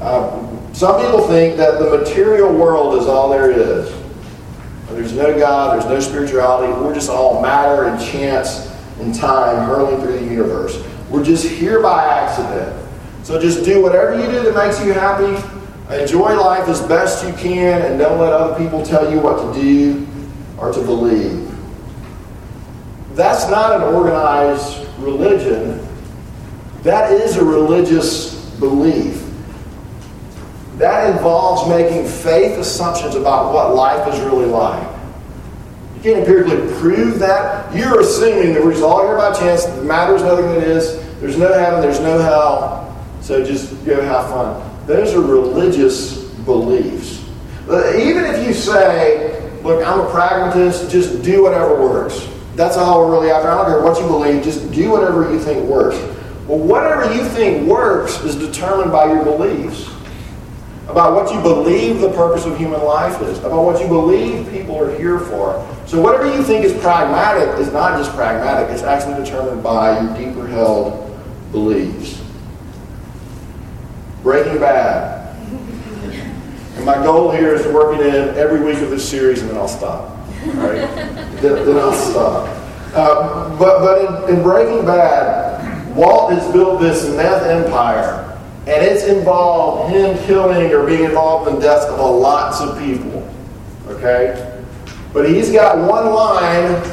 Uh, 0.01 0.41
some 0.73 1.01
people 1.01 1.25
think 1.27 1.55
that 1.55 1.79
the 1.79 1.97
material 1.97 2.53
world 2.53 3.01
is 3.01 3.07
all 3.07 3.29
there 3.29 3.49
is. 3.49 3.89
There's 4.89 5.13
There's 5.13 5.13
no 5.13 5.39
God, 5.39 5.73
there's 5.73 5.89
no 5.89 5.99
spirituality. 6.01 6.73
We're 6.73 6.93
just 6.93 7.09
all 7.09 7.41
matter 7.41 7.85
and 7.85 7.99
chance 7.99 8.69
and 8.99 9.15
time 9.15 9.65
hurling 9.65 10.01
through 10.01 10.19
the 10.19 10.25
universe. 10.25 10.83
We're 11.09 11.23
just 11.23 11.47
here 11.47 11.81
by 11.81 12.05
accident. 12.05 12.85
So 13.23 13.39
just 13.39 13.63
do 13.63 13.81
whatever 13.81 14.19
you 14.19 14.25
do 14.25 14.43
that 14.43 14.55
makes 14.55 14.83
you 14.83 14.93
happy. 14.93 15.41
Enjoy 15.93 16.35
life 16.39 16.67
as 16.67 16.81
best 16.81 17.25
you 17.25 17.33
can 17.33 17.81
and 17.83 17.97
don't 17.97 18.19
let 18.19 18.33
other 18.33 18.57
people 18.57 18.83
tell 18.83 19.11
you 19.11 19.19
what 19.19 19.53
to 19.53 19.61
do 19.61 20.07
or 20.57 20.73
to 20.73 20.81
believe. 20.81 21.49
That's 23.13 23.49
not 23.49 23.75
an 23.75 23.81
organized 23.93 24.84
religion. 24.97 25.85
That 26.83 27.11
is 27.11 27.37
a 27.37 27.43
religious 27.43 28.35
belief. 28.59 29.23
That 30.77 31.09
involves 31.09 31.69
making 31.69 32.05
faith 32.07 32.57
assumptions 32.59 33.15
about 33.15 33.53
what 33.53 33.73
life 33.75 34.13
is 34.13 34.19
really 34.21 34.45
like. 34.45 34.87
You 35.95 36.01
can't 36.01 36.19
empirically 36.19 36.73
prove 36.79 37.17
that. 37.19 37.73
You're 37.75 38.01
assuming 38.01 38.53
that 38.53 38.63
we're 38.63 38.73
just 38.73 38.83
all 38.83 39.01
here 39.05 39.17
by 39.17 39.33
chance, 39.33 39.65
matters 39.81 40.21
nothing 40.21 40.45
that 40.47 40.63
is, 40.63 41.01
there's 41.19 41.37
no 41.37 41.51
heaven, 41.53 41.81
there's 41.81 42.01
no 42.01 42.19
hell, 42.19 43.05
so 43.21 43.43
just 43.43 43.85
go 43.85 44.01
have 44.01 44.29
fun. 44.29 44.85
Those 44.85 45.13
are 45.15 45.21
religious 45.21 46.25
beliefs. 46.45 47.23
Even 47.63 48.25
if 48.25 48.45
you 48.45 48.53
say, 48.53 49.41
look, 49.63 49.83
I'm 49.83 50.01
a 50.01 50.09
pragmatist, 50.11 50.91
just 50.91 51.23
do 51.23 51.41
whatever 51.41 51.81
works. 51.81 52.29
That's 52.55 52.77
all 52.77 53.05
we're 53.05 53.11
really 53.11 53.31
after. 53.31 53.49
I 53.49 53.55
don't 53.55 53.65
care 53.65 53.81
what 53.81 53.99
you 53.99 54.07
believe, 54.07 54.43
just 54.43 54.71
do 54.71 54.91
whatever 54.91 55.31
you 55.31 55.39
think 55.39 55.67
works. 55.67 55.97
Well, 56.47 56.59
whatever 56.59 57.13
you 57.13 57.25
think 57.25 57.67
works 57.67 58.21
is 58.23 58.35
determined 58.35 58.91
by 58.91 59.11
your 59.11 59.23
beliefs 59.23 59.89
about 60.87 61.15
what 61.15 61.33
you 61.33 61.41
believe 61.41 61.99
the 61.99 62.11
purpose 62.11 62.45
of 62.45 62.57
human 62.57 62.81
life 62.83 63.19
is, 63.21 63.39
about 63.39 63.63
what 63.63 63.81
you 63.81 63.87
believe 63.87 64.49
people 64.51 64.77
are 64.77 64.95
here 64.97 65.19
for. 65.19 65.67
So 65.87 65.99
whatever 65.99 66.33
you 66.33 66.43
think 66.43 66.63
is 66.63 66.73
pragmatic 66.73 67.59
is 67.59 67.73
not 67.73 67.97
just 67.97 68.15
pragmatic, 68.15 68.69
it's 68.69 68.83
actually 68.83 69.23
determined 69.23 69.63
by 69.63 69.99
your 69.99 70.15
deeper 70.15 70.47
held 70.47 71.19
beliefs. 71.51 72.21
Breaking 74.21 74.59
Bad. 74.59 75.35
And 76.75 76.85
my 76.85 76.95
goal 76.95 77.31
here 77.31 77.55
is 77.55 77.63
to 77.63 77.73
work 77.73 77.99
it 77.99 78.05
in 78.05 78.35
every 78.37 78.63
week 78.63 78.81
of 78.81 78.89
this 78.89 79.07
series 79.07 79.41
and 79.41 79.49
then 79.49 79.57
I'll 79.57 79.67
stop. 79.67 80.14
Right? 80.53 80.77
then, 81.41 81.65
then, 81.65 81.77
I'll 81.77 81.93
stop. 81.93 82.47
Uh, 82.93 83.57
but 83.57 83.79
but 83.79 84.29
in, 84.29 84.37
in 84.37 84.43
Breaking 84.43 84.85
Bad, 84.85 85.95
Walt 85.95 86.31
has 86.33 86.51
built 86.51 86.81
this 86.81 87.09
meth 87.15 87.43
empire 87.43 88.25
and 88.67 88.83
it's 88.83 89.03
involved 89.03 89.93
him 89.93 90.17
killing 90.25 90.71
or 90.73 90.85
being 90.85 91.03
involved 91.03 91.53
in 91.53 91.59
deaths 91.59 91.85
of 91.85 91.99
lots 91.99 92.61
of 92.61 92.79
people. 92.79 93.31
Okay? 93.87 94.63
But 95.13 95.29
he's 95.29 95.51
got 95.51 95.77
one 95.77 96.11
line 96.11 96.83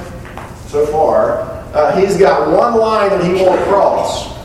so 0.68 0.86
far. 0.86 1.40
Uh, 1.72 1.98
he's 1.98 2.18
got 2.18 2.50
one 2.50 2.78
line 2.78 3.08
that 3.08 3.24
he 3.24 3.42
won't 3.42 3.60
cross. 3.62 4.38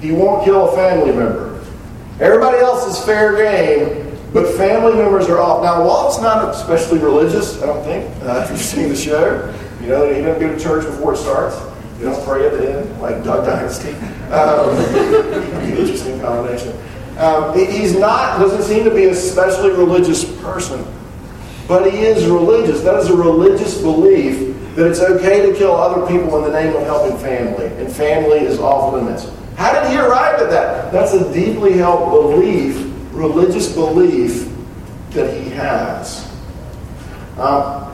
He 0.00 0.10
won't 0.10 0.44
kill 0.44 0.70
a 0.70 0.74
family 0.74 1.12
member. 1.12 1.64
Everybody 2.18 2.58
else 2.58 2.88
is 2.88 3.04
fair 3.04 3.36
game, 3.36 4.07
but 4.32 4.54
family 4.56 4.94
members 4.94 5.28
are 5.28 5.38
off. 5.38 5.62
Now, 5.62 5.84
Walt's 5.84 6.20
not 6.20 6.54
especially 6.54 6.98
religious, 6.98 7.62
I 7.62 7.66
don't 7.66 7.82
think, 7.84 8.04
uh, 8.22 8.40
if 8.44 8.50
you've 8.50 8.60
seen 8.60 8.88
the 8.88 8.96
show. 8.96 9.54
You 9.80 9.88
know, 9.88 10.12
he 10.12 10.22
doesn't 10.22 10.40
go 10.40 10.54
to 10.54 10.60
church 10.60 10.84
before 10.84 11.14
it 11.14 11.18
starts. 11.18 11.56
You 11.98 12.04
don't 12.04 12.24
pray 12.24 12.46
at 12.46 12.52
the 12.52 12.78
end, 12.78 13.00
like 13.00 13.24
Duck 13.24 13.44
Dynasty. 13.44 13.90
Um, 14.30 14.76
interesting 15.64 16.20
combination. 16.20 16.76
Um, 17.18 17.56
he's 17.56 17.98
not, 17.98 18.38
doesn't 18.38 18.62
seem 18.62 18.84
to 18.84 18.90
be 18.90 19.06
a 19.06 19.10
especially 19.10 19.70
religious 19.70 20.24
person, 20.40 20.86
but 21.66 21.90
he 21.90 21.98
is 21.98 22.26
religious. 22.26 22.82
That 22.82 22.96
is 23.00 23.10
a 23.10 23.16
religious 23.16 23.80
belief 23.80 24.54
that 24.76 24.88
it's 24.88 25.00
okay 25.00 25.50
to 25.50 25.58
kill 25.58 25.74
other 25.74 26.06
people 26.06 26.36
in 26.38 26.52
the 26.52 26.60
name 26.60 26.76
of 26.76 26.82
helping 26.84 27.18
family, 27.18 27.66
and 27.66 27.92
family 27.92 28.38
is 28.38 28.60
off 28.60 28.94
limits. 28.94 29.28
How 29.56 29.72
did 29.72 29.90
he 29.90 29.98
arrive 29.98 30.40
at 30.40 30.50
that? 30.50 30.92
That's 30.92 31.14
a 31.14 31.32
deeply 31.32 31.72
held 31.72 32.10
belief, 32.10 32.87
religious 33.18 33.72
belief 33.72 34.48
that 35.10 35.34
he 35.36 35.50
has. 35.50 36.30
Um, 37.36 37.84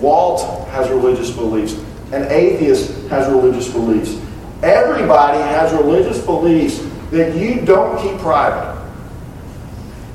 Walt 0.00 0.68
has 0.68 0.88
religious 0.90 1.30
beliefs. 1.30 1.74
An 2.12 2.30
atheist 2.30 3.08
has 3.08 3.28
religious 3.28 3.68
beliefs. 3.72 4.20
Everybody 4.62 5.38
has 5.38 5.72
religious 5.72 6.24
beliefs 6.24 6.78
that 7.10 7.36
you 7.36 7.64
don't 7.64 8.00
keep 8.00 8.18
private. 8.20 8.80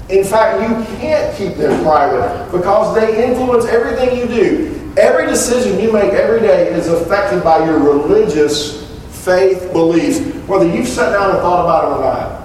In 0.10 0.23
fact, 0.23 0.62
you 0.62 0.97
can't 0.97 1.36
keep 1.38 1.56
them 1.56 1.84
private 1.84 2.49
because 2.51 2.95
they 2.95 3.27
influence 3.27 3.65
everything 3.65 4.17
you 4.17 4.27
do. 4.27 4.93
Every 4.97 5.25
decision 5.27 5.80
you 5.80 5.91
make 5.91 6.13
every 6.13 6.39
day 6.39 6.73
is 6.73 6.88
affected 6.88 7.43
by 7.43 7.65
your 7.65 7.77
religious 7.77 8.88
faith 9.23 9.71
beliefs, 9.73 10.19
whether 10.47 10.65
you've 10.65 10.88
sat 10.88 11.12
down 11.12 11.32
and 11.32 11.39
thought 11.39 11.65
about 11.65 11.84
it 11.84 11.97
or 11.97 12.01
not. 12.01 12.37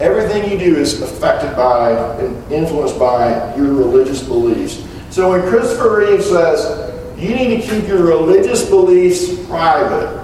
Everything 0.00 0.50
you 0.50 0.58
do 0.58 0.76
is 0.76 1.02
affected 1.02 1.54
by 1.54 1.90
and 2.20 2.52
influenced 2.52 2.98
by 2.98 3.54
your 3.54 3.74
religious 3.74 4.22
beliefs. 4.22 4.82
So 5.10 5.30
when 5.30 5.42
Christopher 5.42 5.98
Reeve 5.98 6.24
says, 6.24 6.90
you 7.18 7.34
need 7.34 7.60
to 7.60 7.68
keep 7.68 7.86
your 7.86 8.02
religious 8.04 8.68
beliefs 8.68 9.46
private. 9.46 10.18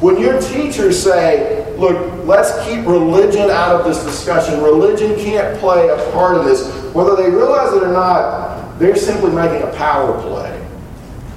When 0.00 0.20
your 0.20 0.40
teachers 0.40 1.00
say, 1.00 1.72
look, 1.76 2.24
let's 2.24 2.50
keep 2.66 2.84
religion 2.84 3.50
out 3.50 3.80
of 3.80 3.84
this 3.84 4.02
discussion, 4.02 4.60
religion 4.60 5.14
can't 5.16 5.58
play 5.60 5.88
a 5.88 6.10
part 6.10 6.36
of 6.36 6.44
this, 6.44 6.66
whether 6.94 7.14
they 7.14 7.30
realize 7.30 7.72
it 7.72 7.82
or 7.84 7.92
not, 7.92 8.76
they're 8.80 8.96
simply 8.96 9.30
making 9.30 9.62
a 9.62 9.72
power 9.74 10.20
play. 10.22 10.54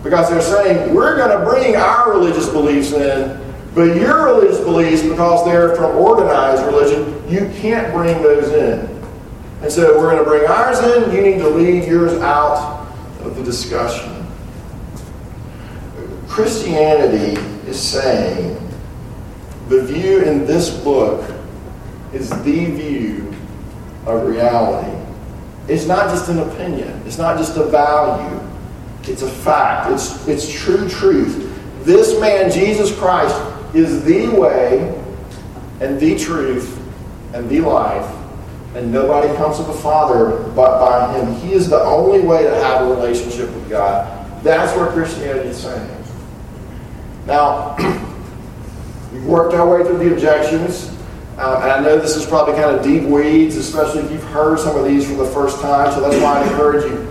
Because 0.03 0.29
they're 0.29 0.41
saying, 0.41 0.93
we're 0.95 1.17
going 1.17 1.37
to 1.37 1.45
bring 1.45 1.75
our 1.75 2.11
religious 2.11 2.49
beliefs 2.49 2.93
in, 2.93 3.39
but 3.73 3.95
your 3.95 4.25
religious 4.25 4.59
beliefs, 4.59 5.01
because 5.01 5.45
they're 5.45 5.75
from 5.75 5.95
organized 5.95 6.65
religion, 6.65 7.23
you 7.29 7.49
can't 7.61 7.93
bring 7.93 8.21
those 8.21 8.51
in. 8.51 9.01
And 9.61 9.71
so 9.71 9.97
we're 9.97 10.11
going 10.11 10.17
to 10.17 10.29
bring 10.29 10.45
ours 10.49 10.79
in, 10.79 11.15
you 11.15 11.21
need 11.21 11.37
to 11.37 11.47
leave 11.47 11.87
yours 11.87 12.13
out 12.21 12.87
of 13.21 13.35
the 13.37 13.43
discussion. 13.43 14.25
Christianity 16.27 17.39
is 17.69 17.79
saying 17.79 18.57
the 19.69 19.83
view 19.83 20.21
in 20.23 20.45
this 20.45 20.69
book 20.83 21.29
is 22.11 22.29
the 22.29 22.65
view 22.65 23.33
of 24.05 24.27
reality. 24.27 24.97
It's 25.67 25.85
not 25.85 26.09
just 26.09 26.27
an 26.29 26.39
opinion, 26.39 27.01
it's 27.05 27.17
not 27.17 27.37
just 27.37 27.55
a 27.55 27.65
value, 27.65 28.39
it's 29.03 29.21
a 29.21 29.29
fact, 29.29 29.91
it's, 29.91 30.27
it's 30.27 30.51
true 30.51 30.89
truth. 30.89 31.47
This 31.83 32.19
man, 32.19 32.51
Jesus 32.51 32.97
Christ, 32.97 33.35
is 33.73 34.03
the 34.03 34.27
way 34.29 34.79
and 35.79 35.99
the 35.99 36.17
truth 36.17 36.77
and 37.33 37.49
the 37.49 37.61
life, 37.61 38.09
and 38.75 38.91
nobody 38.91 39.33
comes 39.35 39.57
to 39.57 39.63
the 39.63 39.73
Father 39.73 40.37
but 40.55 40.79
by 40.79 41.17
him. 41.17 41.35
He 41.35 41.53
is 41.53 41.69
the 41.69 41.81
only 41.81 42.21
way 42.21 42.43
to 42.43 42.55
have 42.55 42.81
a 42.81 42.93
relationship 42.93 43.49
with 43.53 43.69
God. 43.69 44.43
That's 44.43 44.77
what 44.77 44.91
Christianity 44.91 45.49
is 45.49 45.57
saying. 45.57 45.97
Now, 47.25 47.75
we've 49.13 49.25
worked 49.25 49.53
our 49.53 49.69
way 49.69 49.83
through 49.87 49.99
the 49.99 50.13
objections. 50.13 50.89
Um, 51.37 51.63
and 51.63 51.71
I 51.71 51.79
know 51.79 51.97
this 51.97 52.15
is 52.15 52.25
probably 52.25 52.55
kind 52.55 52.75
of 52.75 52.83
deep 52.83 53.03
weeds, 53.03 53.55
especially 53.55 54.01
if 54.01 54.11
you've 54.11 54.23
heard 54.25 54.59
some 54.59 54.75
of 54.75 54.85
these 54.85 55.07
for 55.07 55.15
the 55.15 55.25
first 55.25 55.61
time. 55.61 55.91
So 55.91 56.01
that's 56.01 56.21
why 56.21 56.41
I 56.41 56.43
encourage 56.43 56.83
you 56.91 57.07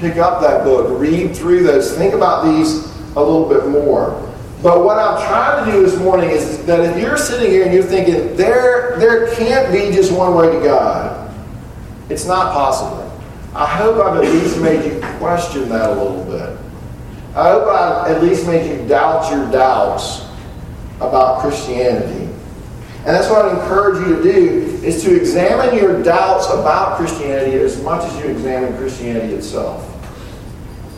pick 0.00 0.16
up 0.16 0.40
that 0.40 0.64
book, 0.64 0.98
read 0.98 1.36
through 1.36 1.64
those, 1.64 1.92
think 1.96 2.14
about 2.14 2.44
these 2.44 2.86
a 3.16 3.20
little 3.20 3.48
bit 3.48 3.66
more. 3.66 4.27
But 4.62 4.84
what 4.84 4.98
I'm 4.98 5.24
trying 5.28 5.66
to 5.66 5.72
do 5.72 5.86
this 5.86 5.98
morning 6.00 6.30
is 6.30 6.64
that 6.66 6.80
if 6.80 7.00
you're 7.00 7.16
sitting 7.16 7.50
here 7.50 7.64
and 7.64 7.72
you're 7.72 7.84
thinking 7.84 8.36
there 8.36 8.98
there 8.98 9.32
can't 9.36 9.72
be 9.72 9.94
just 9.94 10.12
one 10.12 10.34
way 10.34 10.50
to 10.52 10.60
God, 10.60 11.32
it's 12.08 12.26
not 12.26 12.52
possible. 12.52 13.04
I 13.54 13.66
hope 13.66 14.04
I've 14.04 14.16
at 14.16 14.32
least 14.32 14.60
made 14.60 14.84
you 14.84 15.00
question 15.18 15.68
that 15.68 15.90
a 15.90 15.92
little 15.92 16.24
bit. 16.24 16.58
I 17.36 17.50
hope 17.50 17.68
I've 17.68 18.16
at 18.16 18.22
least 18.22 18.46
made 18.46 18.68
you 18.68 18.88
doubt 18.88 19.30
your 19.30 19.48
doubts 19.52 20.26
about 20.96 21.40
Christianity. 21.40 22.24
And 22.98 23.06
that's 23.06 23.30
what 23.30 23.44
I 23.44 23.50
encourage 23.60 24.06
you 24.06 24.16
to 24.16 24.22
do 24.22 24.84
is 24.84 25.04
to 25.04 25.16
examine 25.16 25.76
your 25.76 26.02
doubts 26.02 26.50
about 26.50 26.96
Christianity 26.96 27.56
as 27.56 27.80
much 27.82 28.04
as 28.04 28.24
you 28.24 28.30
examine 28.30 28.76
Christianity 28.76 29.34
itself. 29.34 29.84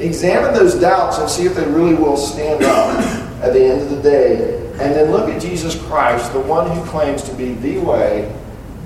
Examine 0.01 0.55
those 0.55 0.75
doubts 0.77 1.19
and 1.19 1.29
see 1.29 1.45
if 1.45 1.55
they 1.55 1.67
really 1.67 1.95
will 1.95 2.17
stand 2.17 2.65
up 2.65 3.20
at 3.41 3.53
the 3.53 3.65
end 3.65 3.83
of 3.83 3.91
the 3.91 4.03
day. 4.03 4.57
And 4.73 4.95
then 4.95 5.11
look 5.11 5.29
at 5.29 5.41
Jesus 5.41 5.81
Christ, 5.87 6.33
the 6.33 6.41
one 6.41 6.71
who 6.71 6.85
claims 6.87 7.23
to 7.25 7.35
be 7.35 7.55
the 7.55 7.79
way, 7.79 8.35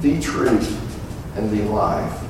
the 0.00 0.20
truth, 0.20 0.80
and 1.36 1.50
the 1.50 1.62
life. 1.64 2.20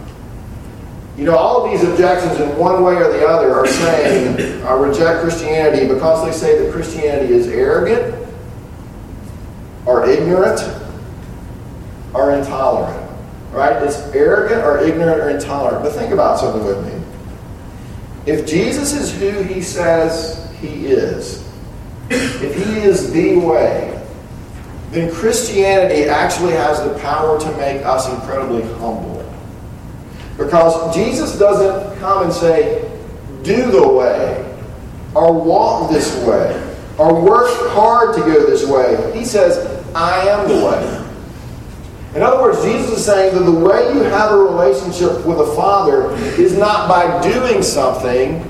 You 1.16 1.24
know, 1.24 1.36
all 1.36 1.64
of 1.64 1.70
these 1.70 1.88
objections 1.88 2.40
in 2.40 2.58
one 2.58 2.82
way 2.82 2.96
or 2.96 3.12
the 3.12 3.26
other 3.26 3.54
are 3.54 3.66
saying, 3.66 4.62
I 4.64 4.72
reject 4.72 5.20
Christianity 5.20 5.86
because 5.86 6.24
they 6.24 6.32
say 6.32 6.58
that 6.64 6.72
Christianity 6.72 7.32
is 7.32 7.46
arrogant, 7.46 8.26
or 9.86 10.08
ignorant, 10.08 10.60
or 12.14 12.32
intolerant. 12.32 13.00
Right? 13.52 13.80
It's 13.84 13.98
arrogant 14.12 14.64
or 14.64 14.80
ignorant 14.80 15.20
or 15.20 15.30
intolerant. 15.30 15.84
But 15.84 15.92
think 15.92 16.10
about 16.10 16.40
something 16.40 16.64
with 16.64 16.84
me. 16.84 17.00
If 18.26 18.46
Jesus 18.46 18.92
is 18.94 19.16
who 19.16 19.42
he 19.42 19.62
says 19.62 20.50
he 20.60 20.86
is, 20.86 21.43
if 22.10 22.54
he 22.56 22.80
is 22.80 23.12
the 23.12 23.36
way, 23.36 23.90
then 24.90 25.12
Christianity 25.12 26.04
actually 26.08 26.52
has 26.52 26.82
the 26.82 26.98
power 27.00 27.40
to 27.40 27.56
make 27.56 27.84
us 27.84 28.08
incredibly 28.08 28.62
humble. 28.74 29.14
Because 30.36 30.94
Jesus 30.94 31.38
doesn't 31.38 31.98
come 31.98 32.24
and 32.24 32.32
say, 32.32 32.90
do 33.42 33.70
the 33.70 33.86
way, 33.86 34.40
or 35.14 35.32
walk 35.32 35.90
this 35.90 36.16
way, 36.24 36.74
or 36.98 37.20
work 37.22 37.48
hard 37.70 38.14
to 38.16 38.20
go 38.20 38.46
this 38.46 38.66
way. 38.66 39.16
He 39.16 39.24
says, 39.24 39.84
I 39.94 40.28
am 40.28 40.48
the 40.48 40.64
way. 40.64 41.00
In 42.16 42.22
other 42.22 42.40
words, 42.40 42.62
Jesus 42.62 42.98
is 42.98 43.04
saying 43.04 43.34
that 43.34 43.42
the 43.42 43.50
way 43.50 43.92
you 43.92 44.02
have 44.02 44.32
a 44.32 44.36
relationship 44.36 45.26
with 45.26 45.38
the 45.38 45.46
Father 45.56 46.12
is 46.40 46.56
not 46.56 46.88
by 46.88 47.20
doing 47.22 47.62
something, 47.62 48.48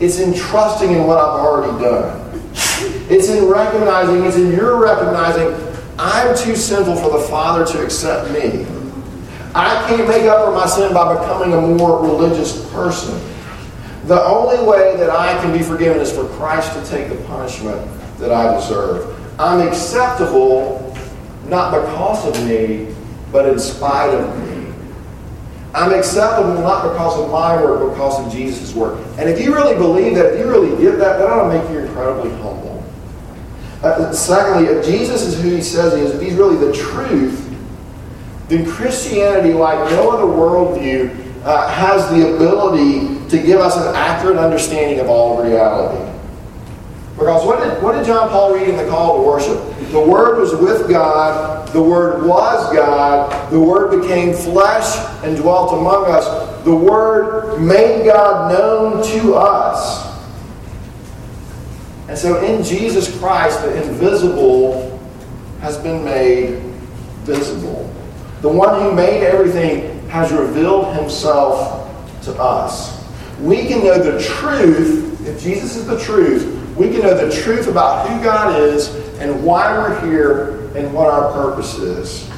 it's 0.00 0.18
in 0.18 0.34
trusting 0.34 0.90
in 0.90 1.06
what 1.06 1.18
I've 1.18 1.40
already 1.40 1.82
done. 1.82 2.23
It's 3.10 3.28
in 3.28 3.44
recognizing, 3.46 4.24
it's 4.24 4.36
in 4.36 4.52
your 4.52 4.80
recognizing, 4.80 5.54
I'm 5.98 6.36
too 6.36 6.56
sinful 6.56 6.96
for 6.96 7.10
the 7.18 7.24
Father 7.28 7.66
to 7.66 7.84
accept 7.84 8.30
me. 8.32 8.66
I 9.54 9.86
can't 9.86 10.08
make 10.08 10.24
up 10.24 10.46
for 10.46 10.52
my 10.52 10.66
sin 10.66 10.92
by 10.92 11.14
becoming 11.14 11.52
a 11.52 11.60
more 11.60 12.02
religious 12.02 12.68
person. 12.72 13.20
The 14.06 14.22
only 14.24 14.62
way 14.66 14.96
that 14.96 15.10
I 15.10 15.40
can 15.40 15.56
be 15.56 15.62
forgiven 15.62 16.00
is 16.00 16.12
for 16.12 16.26
Christ 16.30 16.72
to 16.74 16.90
take 16.90 17.08
the 17.08 17.16
punishment 17.24 17.88
that 18.18 18.32
I 18.32 18.54
deserve. 18.54 19.10
I'm 19.40 19.66
acceptable 19.66 20.94
not 21.46 21.72
because 21.72 22.26
of 22.26 22.46
me, 22.46 22.94
but 23.30 23.48
in 23.48 23.58
spite 23.58 24.14
of 24.14 24.48
me. 24.48 24.72
I'm 25.74 25.92
acceptable 25.92 26.54
not 26.54 26.92
because 26.92 27.20
of 27.20 27.30
my 27.30 27.60
work, 27.60 27.80
but 27.80 27.90
because 27.90 28.24
of 28.24 28.32
Jesus' 28.32 28.74
work. 28.74 28.98
And 29.18 29.28
if 29.28 29.40
you 29.40 29.54
really 29.54 29.74
believe 29.74 30.14
that, 30.14 30.34
if 30.34 30.38
you 30.38 30.46
really 30.48 30.70
get 30.82 30.98
that, 30.98 31.18
that 31.18 31.28
ought 31.28 31.50
to 31.50 31.58
make 31.58 31.68
you 31.70 31.80
incredibly 31.80 32.30
humble. 32.30 32.63
Uh, 33.84 34.10
secondly, 34.14 34.72
if 34.72 34.82
Jesus 34.82 35.20
is 35.20 35.38
who 35.38 35.50
he 35.50 35.60
says 35.60 35.92
he 35.92 36.00
is, 36.00 36.14
if 36.14 36.22
he's 36.22 36.32
really 36.32 36.56
the 36.56 36.72
truth, 36.72 37.42
then 38.48 38.64
Christianity, 38.64 39.52
like 39.52 39.78
no 39.90 40.10
other 40.10 40.24
worldview, 40.24 41.44
uh, 41.44 41.68
has 41.68 42.08
the 42.08 42.34
ability 42.34 43.28
to 43.28 43.42
give 43.42 43.60
us 43.60 43.76
an 43.76 43.94
accurate 43.94 44.38
understanding 44.38 45.00
of 45.00 45.10
all 45.10 45.42
reality. 45.42 46.02
Because 47.18 47.44
what 47.46 47.62
did, 47.62 47.82
what 47.82 47.92
did 47.92 48.06
John 48.06 48.30
Paul 48.30 48.54
read 48.54 48.70
in 48.70 48.78
the 48.78 48.88
call 48.88 49.18
to 49.18 49.22
worship? 49.22 49.90
The 49.90 50.00
Word 50.00 50.40
was 50.40 50.54
with 50.54 50.88
God, 50.88 51.68
the 51.68 51.82
Word 51.82 52.24
was 52.26 52.74
God, 52.74 53.52
the 53.52 53.60
Word 53.60 54.00
became 54.00 54.34
flesh 54.34 54.96
and 55.22 55.36
dwelt 55.36 55.74
among 55.74 56.06
us, 56.06 56.64
the 56.64 56.74
Word 56.74 57.60
made 57.60 58.06
God 58.06 58.50
known 58.50 59.04
to 59.08 59.34
us. 59.34 60.13
And 62.08 62.18
so 62.18 62.44
in 62.44 62.62
Jesus 62.62 63.16
Christ, 63.18 63.62
the 63.62 63.82
invisible 63.82 65.00
has 65.60 65.78
been 65.78 66.04
made 66.04 66.58
visible. 67.24 67.90
The 68.42 68.48
one 68.48 68.82
who 68.82 68.92
made 68.92 69.22
everything 69.22 70.06
has 70.08 70.30
revealed 70.32 70.94
himself 70.94 71.90
to 72.24 72.34
us. 72.34 73.02
We 73.40 73.66
can 73.66 73.82
know 73.82 73.98
the 73.98 74.22
truth, 74.22 75.26
if 75.26 75.42
Jesus 75.42 75.76
is 75.76 75.86
the 75.86 75.98
truth, 75.98 76.76
we 76.76 76.90
can 76.90 77.00
know 77.00 77.16
the 77.16 77.34
truth 77.42 77.68
about 77.68 78.08
who 78.08 78.22
God 78.22 78.60
is 78.60 78.94
and 79.18 79.42
why 79.44 79.72
we're 79.76 80.00
here 80.06 80.68
and 80.76 80.92
what 80.92 81.08
our 81.08 81.32
purpose 81.32 81.74
is. 81.78 82.28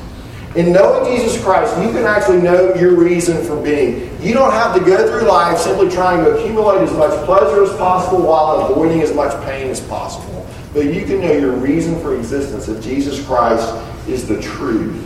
In 0.57 0.73
knowing 0.73 1.15
Jesus 1.15 1.43
Christ, 1.45 1.77
you 1.83 1.91
can 1.91 2.05
actually 2.05 2.41
know 2.41 2.75
your 2.77 2.95
reason 2.95 3.45
for 3.45 3.63
being. 3.63 4.11
You 4.23 4.33
don't 4.33 4.53
have 4.53 4.75
to 4.75 4.83
go 4.83 5.07
through 5.07 5.29
life 5.29 5.59
simply 5.59 5.91
trying 5.91 6.25
to 6.25 6.31
accumulate 6.31 6.81
as 6.81 6.93
much 6.95 7.13
pleasure 7.27 7.63
as 7.63 7.77
possible 7.77 8.23
while 8.23 8.67
avoiding 8.67 9.03
as 9.03 9.13
much 9.13 9.33
pain 9.45 9.69
as 9.69 9.81
possible. 9.83 10.49
But 10.73 10.87
you 10.95 11.05
can 11.05 11.21
know 11.21 11.33
your 11.33 11.53
reason 11.53 12.01
for 12.01 12.17
existence 12.17 12.65
that 12.67 12.83
Jesus 12.83 13.23
Christ 13.27 13.71
is 14.09 14.27
the 14.27 14.41
truth. 14.41 15.03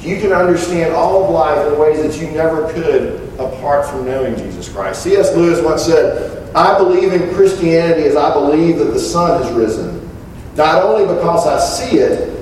You 0.00 0.20
can 0.20 0.32
understand 0.32 0.92
all 0.92 1.22
of 1.22 1.30
life 1.30 1.72
in 1.72 1.78
ways 1.78 2.02
that 2.02 2.20
you 2.20 2.32
never 2.32 2.72
could 2.72 3.22
apart 3.38 3.88
from 3.88 4.04
knowing 4.04 4.36
Jesus 4.36 4.68
Christ. 4.68 5.04
C.S. 5.04 5.36
Lewis 5.36 5.62
once 5.62 5.84
said, 5.84 6.52
I 6.54 6.76
believe 6.78 7.12
in 7.12 7.32
Christianity 7.32 8.08
as 8.08 8.16
I 8.16 8.34
believe 8.34 8.78
that 8.78 8.92
the 8.92 8.98
sun 8.98 9.40
has 9.40 9.52
risen. 9.52 10.10
Not 10.56 10.82
only 10.82 11.06
because 11.14 11.46
I 11.46 11.60
see 11.60 11.98
it, 11.98 12.33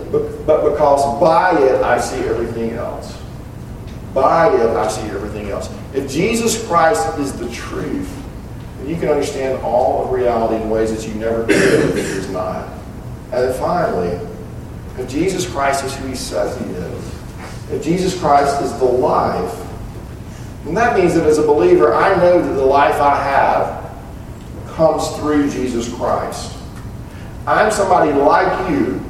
but, 0.46 0.70
because 0.70 1.20
by 1.20 1.58
it 1.58 1.82
I 1.82 2.00
see 2.00 2.20
everything 2.24 2.72
else. 2.72 3.18
By 4.14 4.48
it 4.54 4.76
I 4.76 4.88
see 4.88 5.08
everything 5.10 5.50
else. 5.50 5.72
If 5.94 6.10
Jesus 6.10 6.66
Christ 6.66 7.18
is 7.18 7.32
the 7.32 7.50
truth, 7.50 8.10
then 8.78 8.88
you 8.88 8.96
can 8.96 9.08
understand 9.08 9.62
all 9.62 10.04
of 10.04 10.12
reality 10.12 10.62
in 10.62 10.70
ways 10.70 10.94
that 10.94 11.08
you 11.08 11.14
never 11.18 11.44
could 11.46 11.96
if 11.98 12.14
he's 12.14 12.28
not. 12.30 12.68
And 13.32 13.44
then 13.44 13.58
finally, 13.58 14.18
if 14.98 15.08
Jesus 15.08 15.50
Christ 15.50 15.84
is 15.84 15.94
who 15.96 16.08
he 16.08 16.14
says 16.14 16.58
he 16.58 16.66
is, 16.66 17.72
if 17.72 17.82
Jesus 17.82 18.18
Christ 18.20 18.60
is 18.62 18.72
the 18.78 18.84
life, 18.84 19.58
and 20.66 20.76
that 20.76 20.96
means 20.96 21.14
that 21.14 21.26
as 21.26 21.38
a 21.38 21.46
believer, 21.46 21.94
I 21.94 22.14
know 22.16 22.40
that 22.40 22.54
the 22.54 22.64
life 22.64 23.00
I 23.00 23.16
have 23.16 23.82
comes 24.74 25.08
through 25.16 25.50
Jesus 25.50 25.92
Christ. 25.94 26.56
I'm 27.46 27.70
somebody 27.70 28.12
like 28.12 28.70
you, 28.70 29.04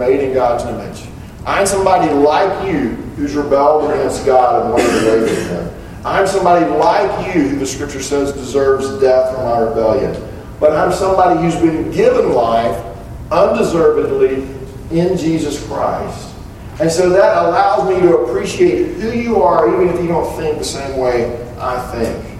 made 0.00 0.20
in 0.20 0.34
God's 0.34 0.64
image. 0.64 1.08
I'm 1.46 1.66
somebody 1.66 2.12
like 2.12 2.66
you 2.66 2.96
who's 3.16 3.34
rebelled 3.34 3.90
against 3.90 4.26
God 4.26 4.62
and 4.62 4.72
wanted 4.72 5.06
away 5.06 5.34
from 5.34 5.44
Him. 5.46 5.74
I'm 6.04 6.26
somebody 6.26 6.66
like 6.66 7.34
you 7.34 7.48
who 7.48 7.58
the 7.58 7.66
Scripture 7.66 8.02
says 8.02 8.32
deserves 8.32 8.98
death 9.00 9.36
for 9.36 9.44
my 9.44 9.58
rebellion. 9.60 10.28
But 10.58 10.74
I'm 10.74 10.92
somebody 10.92 11.40
who's 11.40 11.56
been 11.56 11.90
given 11.90 12.32
life 12.32 12.84
undeservedly 13.30 14.42
in 14.90 15.16
Jesus 15.16 15.64
Christ. 15.66 16.34
And 16.80 16.90
so 16.90 17.10
that 17.10 17.44
allows 17.44 17.88
me 17.88 18.00
to 18.00 18.18
appreciate 18.18 18.94
who 18.96 19.12
you 19.12 19.42
are, 19.42 19.72
even 19.72 19.94
if 19.94 20.00
you 20.00 20.08
don't 20.08 20.34
think 20.36 20.58
the 20.58 20.64
same 20.64 20.98
way 20.98 21.26
I 21.58 21.78
think. 21.92 22.38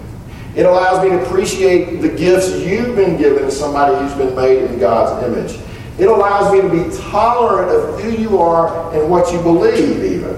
It 0.55 0.65
allows 0.65 1.03
me 1.03 1.11
to 1.11 1.23
appreciate 1.23 2.01
the 2.01 2.09
gifts 2.09 2.51
you've 2.59 2.95
been 2.95 3.17
given 3.17 3.43
to 3.43 3.51
somebody 3.51 3.95
who's 3.95 4.17
been 4.17 4.35
made 4.35 4.63
in 4.63 4.79
God's 4.79 5.23
image. 5.25 5.59
It 6.01 6.07
allows 6.07 6.51
me 6.51 6.61
to 6.61 6.67
be 6.67 6.97
tolerant 6.97 7.69
of 7.69 8.01
who 8.01 8.09
you 8.09 8.39
are 8.39 8.91
and 8.91 9.07
what 9.07 9.31
you 9.31 9.39
believe, 9.39 10.03
even. 10.03 10.35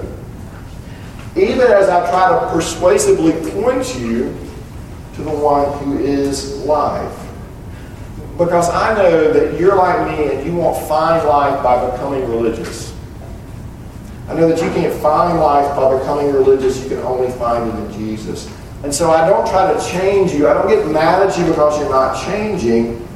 Even 1.36 1.72
as 1.72 1.88
I 1.88 2.06
try 2.10 2.38
to 2.38 2.52
persuasively 2.52 3.32
point 3.50 3.98
you 3.98 4.36
to 5.14 5.22
the 5.22 5.30
one 5.30 5.72
who 5.78 5.98
is 6.00 6.58
life. 6.66 7.18
Because 8.36 8.68
I 8.68 8.94
know 8.94 9.32
that 9.32 9.58
you're 9.58 9.74
like 9.74 10.06
me 10.06 10.34
and 10.34 10.46
you 10.46 10.54
won't 10.54 10.86
find 10.86 11.26
life 11.26 11.62
by 11.62 11.90
becoming 11.90 12.28
religious. 12.28 12.94
I 14.28 14.34
know 14.34 14.46
that 14.46 14.62
you 14.62 14.70
can't 14.72 14.92
find 15.00 15.40
life 15.40 15.74
by 15.74 15.98
becoming 15.98 16.30
religious. 16.30 16.82
You 16.82 16.90
can 16.90 16.98
only 16.98 17.32
find 17.38 17.70
it 17.70 17.86
in 17.86 17.92
Jesus. 17.94 18.52
And 18.82 18.94
so 18.94 19.10
I 19.10 19.26
don't 19.26 19.48
try 19.48 19.72
to 19.72 19.88
change 19.88 20.32
you. 20.32 20.46
I 20.46 20.52
don't 20.52 20.68
get 20.68 20.86
mad 20.88 21.26
at 21.26 21.38
you 21.38 21.46
because 21.46 21.78
you're 21.78 21.88
not 21.88 22.22
changing. 22.22 23.08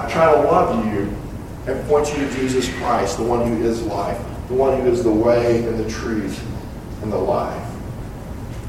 I 0.00 0.10
try 0.10 0.34
to 0.34 0.40
love 0.40 0.84
you 0.84 1.16
and 1.66 1.86
point 1.88 2.08
you 2.08 2.26
to 2.26 2.34
Jesus 2.34 2.72
Christ, 2.78 3.18
the 3.18 3.24
one 3.24 3.46
who 3.46 3.62
is 3.64 3.82
life, 3.82 4.18
the 4.48 4.54
one 4.54 4.80
who 4.80 4.88
is 4.90 5.04
the 5.04 5.12
way 5.12 5.64
and 5.64 5.78
the 5.78 5.88
truth 5.90 6.42
and 7.02 7.12
the 7.12 7.18
life. 7.18 7.66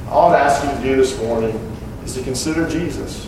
All 0.10 0.34
I'd 0.34 0.42
ask 0.42 0.64
you 0.64 0.72
to 0.72 0.82
do 0.82 0.96
this 0.98 1.18
morning 1.22 1.56
is 2.04 2.14
to 2.16 2.24
consider 2.24 2.68
Jesus. 2.68 3.28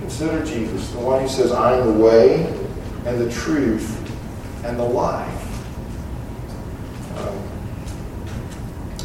Consider 0.00 0.44
Jesus, 0.44 0.90
the 0.90 0.98
one 0.98 1.22
who 1.22 1.28
says, 1.28 1.50
I 1.50 1.78
am 1.78 1.86
the 1.86 2.04
way 2.04 2.44
and 3.06 3.20
the 3.20 3.30
truth 3.30 3.96
and 4.64 4.78
the 4.78 4.84
life. 4.84 5.34
Um, 7.18 7.42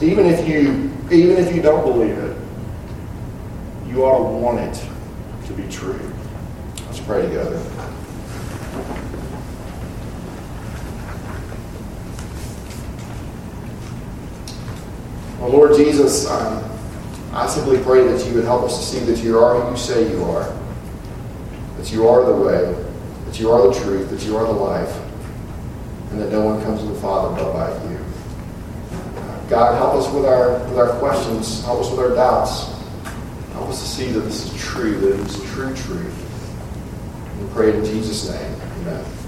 even 0.01 0.25
if 0.25 0.47
you 0.47 0.91
even 1.11 1.37
if 1.37 1.55
you 1.55 1.61
don't 1.61 1.83
believe 1.83 2.17
it, 2.17 2.37
you 3.87 4.03
ought 4.03 4.17
to 4.17 4.37
want 4.37 4.59
it 4.59 4.87
to 5.47 5.53
be 5.53 5.67
true. 5.69 5.99
Let's 6.85 6.99
pray 6.99 7.21
together. 7.21 7.61
Well, 15.43 15.51
Lord 15.51 15.75
Jesus, 15.75 16.25
um, 16.31 16.63
I 17.33 17.47
simply 17.47 17.77
pray 17.83 18.07
that 18.07 18.25
you 18.25 18.33
would 18.35 18.45
help 18.45 18.63
us 18.63 18.77
to 18.77 18.85
see 18.85 19.03
that 19.03 19.21
you 19.21 19.37
are 19.37 19.59
who 19.59 19.71
you 19.71 19.77
say 19.77 20.09
you 20.09 20.23
are, 20.23 20.57
that 21.75 21.91
you 21.91 22.07
are 22.07 22.23
the 22.23 22.33
way, 22.33 22.73
that 23.25 23.37
you 23.41 23.51
are 23.51 23.67
the 23.67 23.77
truth, 23.77 24.09
that 24.09 24.23
you 24.25 24.37
are 24.37 24.45
the 24.45 24.53
life, 24.53 24.97
and 26.11 26.21
that 26.21 26.31
no 26.31 26.45
one 26.45 26.63
comes 26.63 26.79
to 26.79 26.87
the 26.87 26.97
Father 27.01 27.35
but 27.35 27.51
by 27.51 27.91
you. 27.91 27.99
God, 29.49 29.75
help 29.75 29.95
us 29.95 30.09
with 30.13 30.23
our, 30.23 30.59
with 30.69 30.77
our 30.77 30.97
questions. 30.99 31.61
Help 31.65 31.81
us 31.81 31.91
with 31.91 31.99
our 31.99 32.15
doubts. 32.15 32.67
Help 33.51 33.67
us 33.67 33.81
to 33.81 33.85
see 33.85 34.13
that 34.13 34.21
this 34.21 34.49
is 34.49 34.63
true, 34.63 34.97
that 34.97 35.11
it 35.11 35.27
is 35.27 35.43
true 35.51 35.75
truth. 35.75 36.55
We 37.41 37.49
pray 37.49 37.77
in 37.77 37.83
Jesus' 37.83 38.29
name. 38.29 38.61
Amen. 38.79 39.22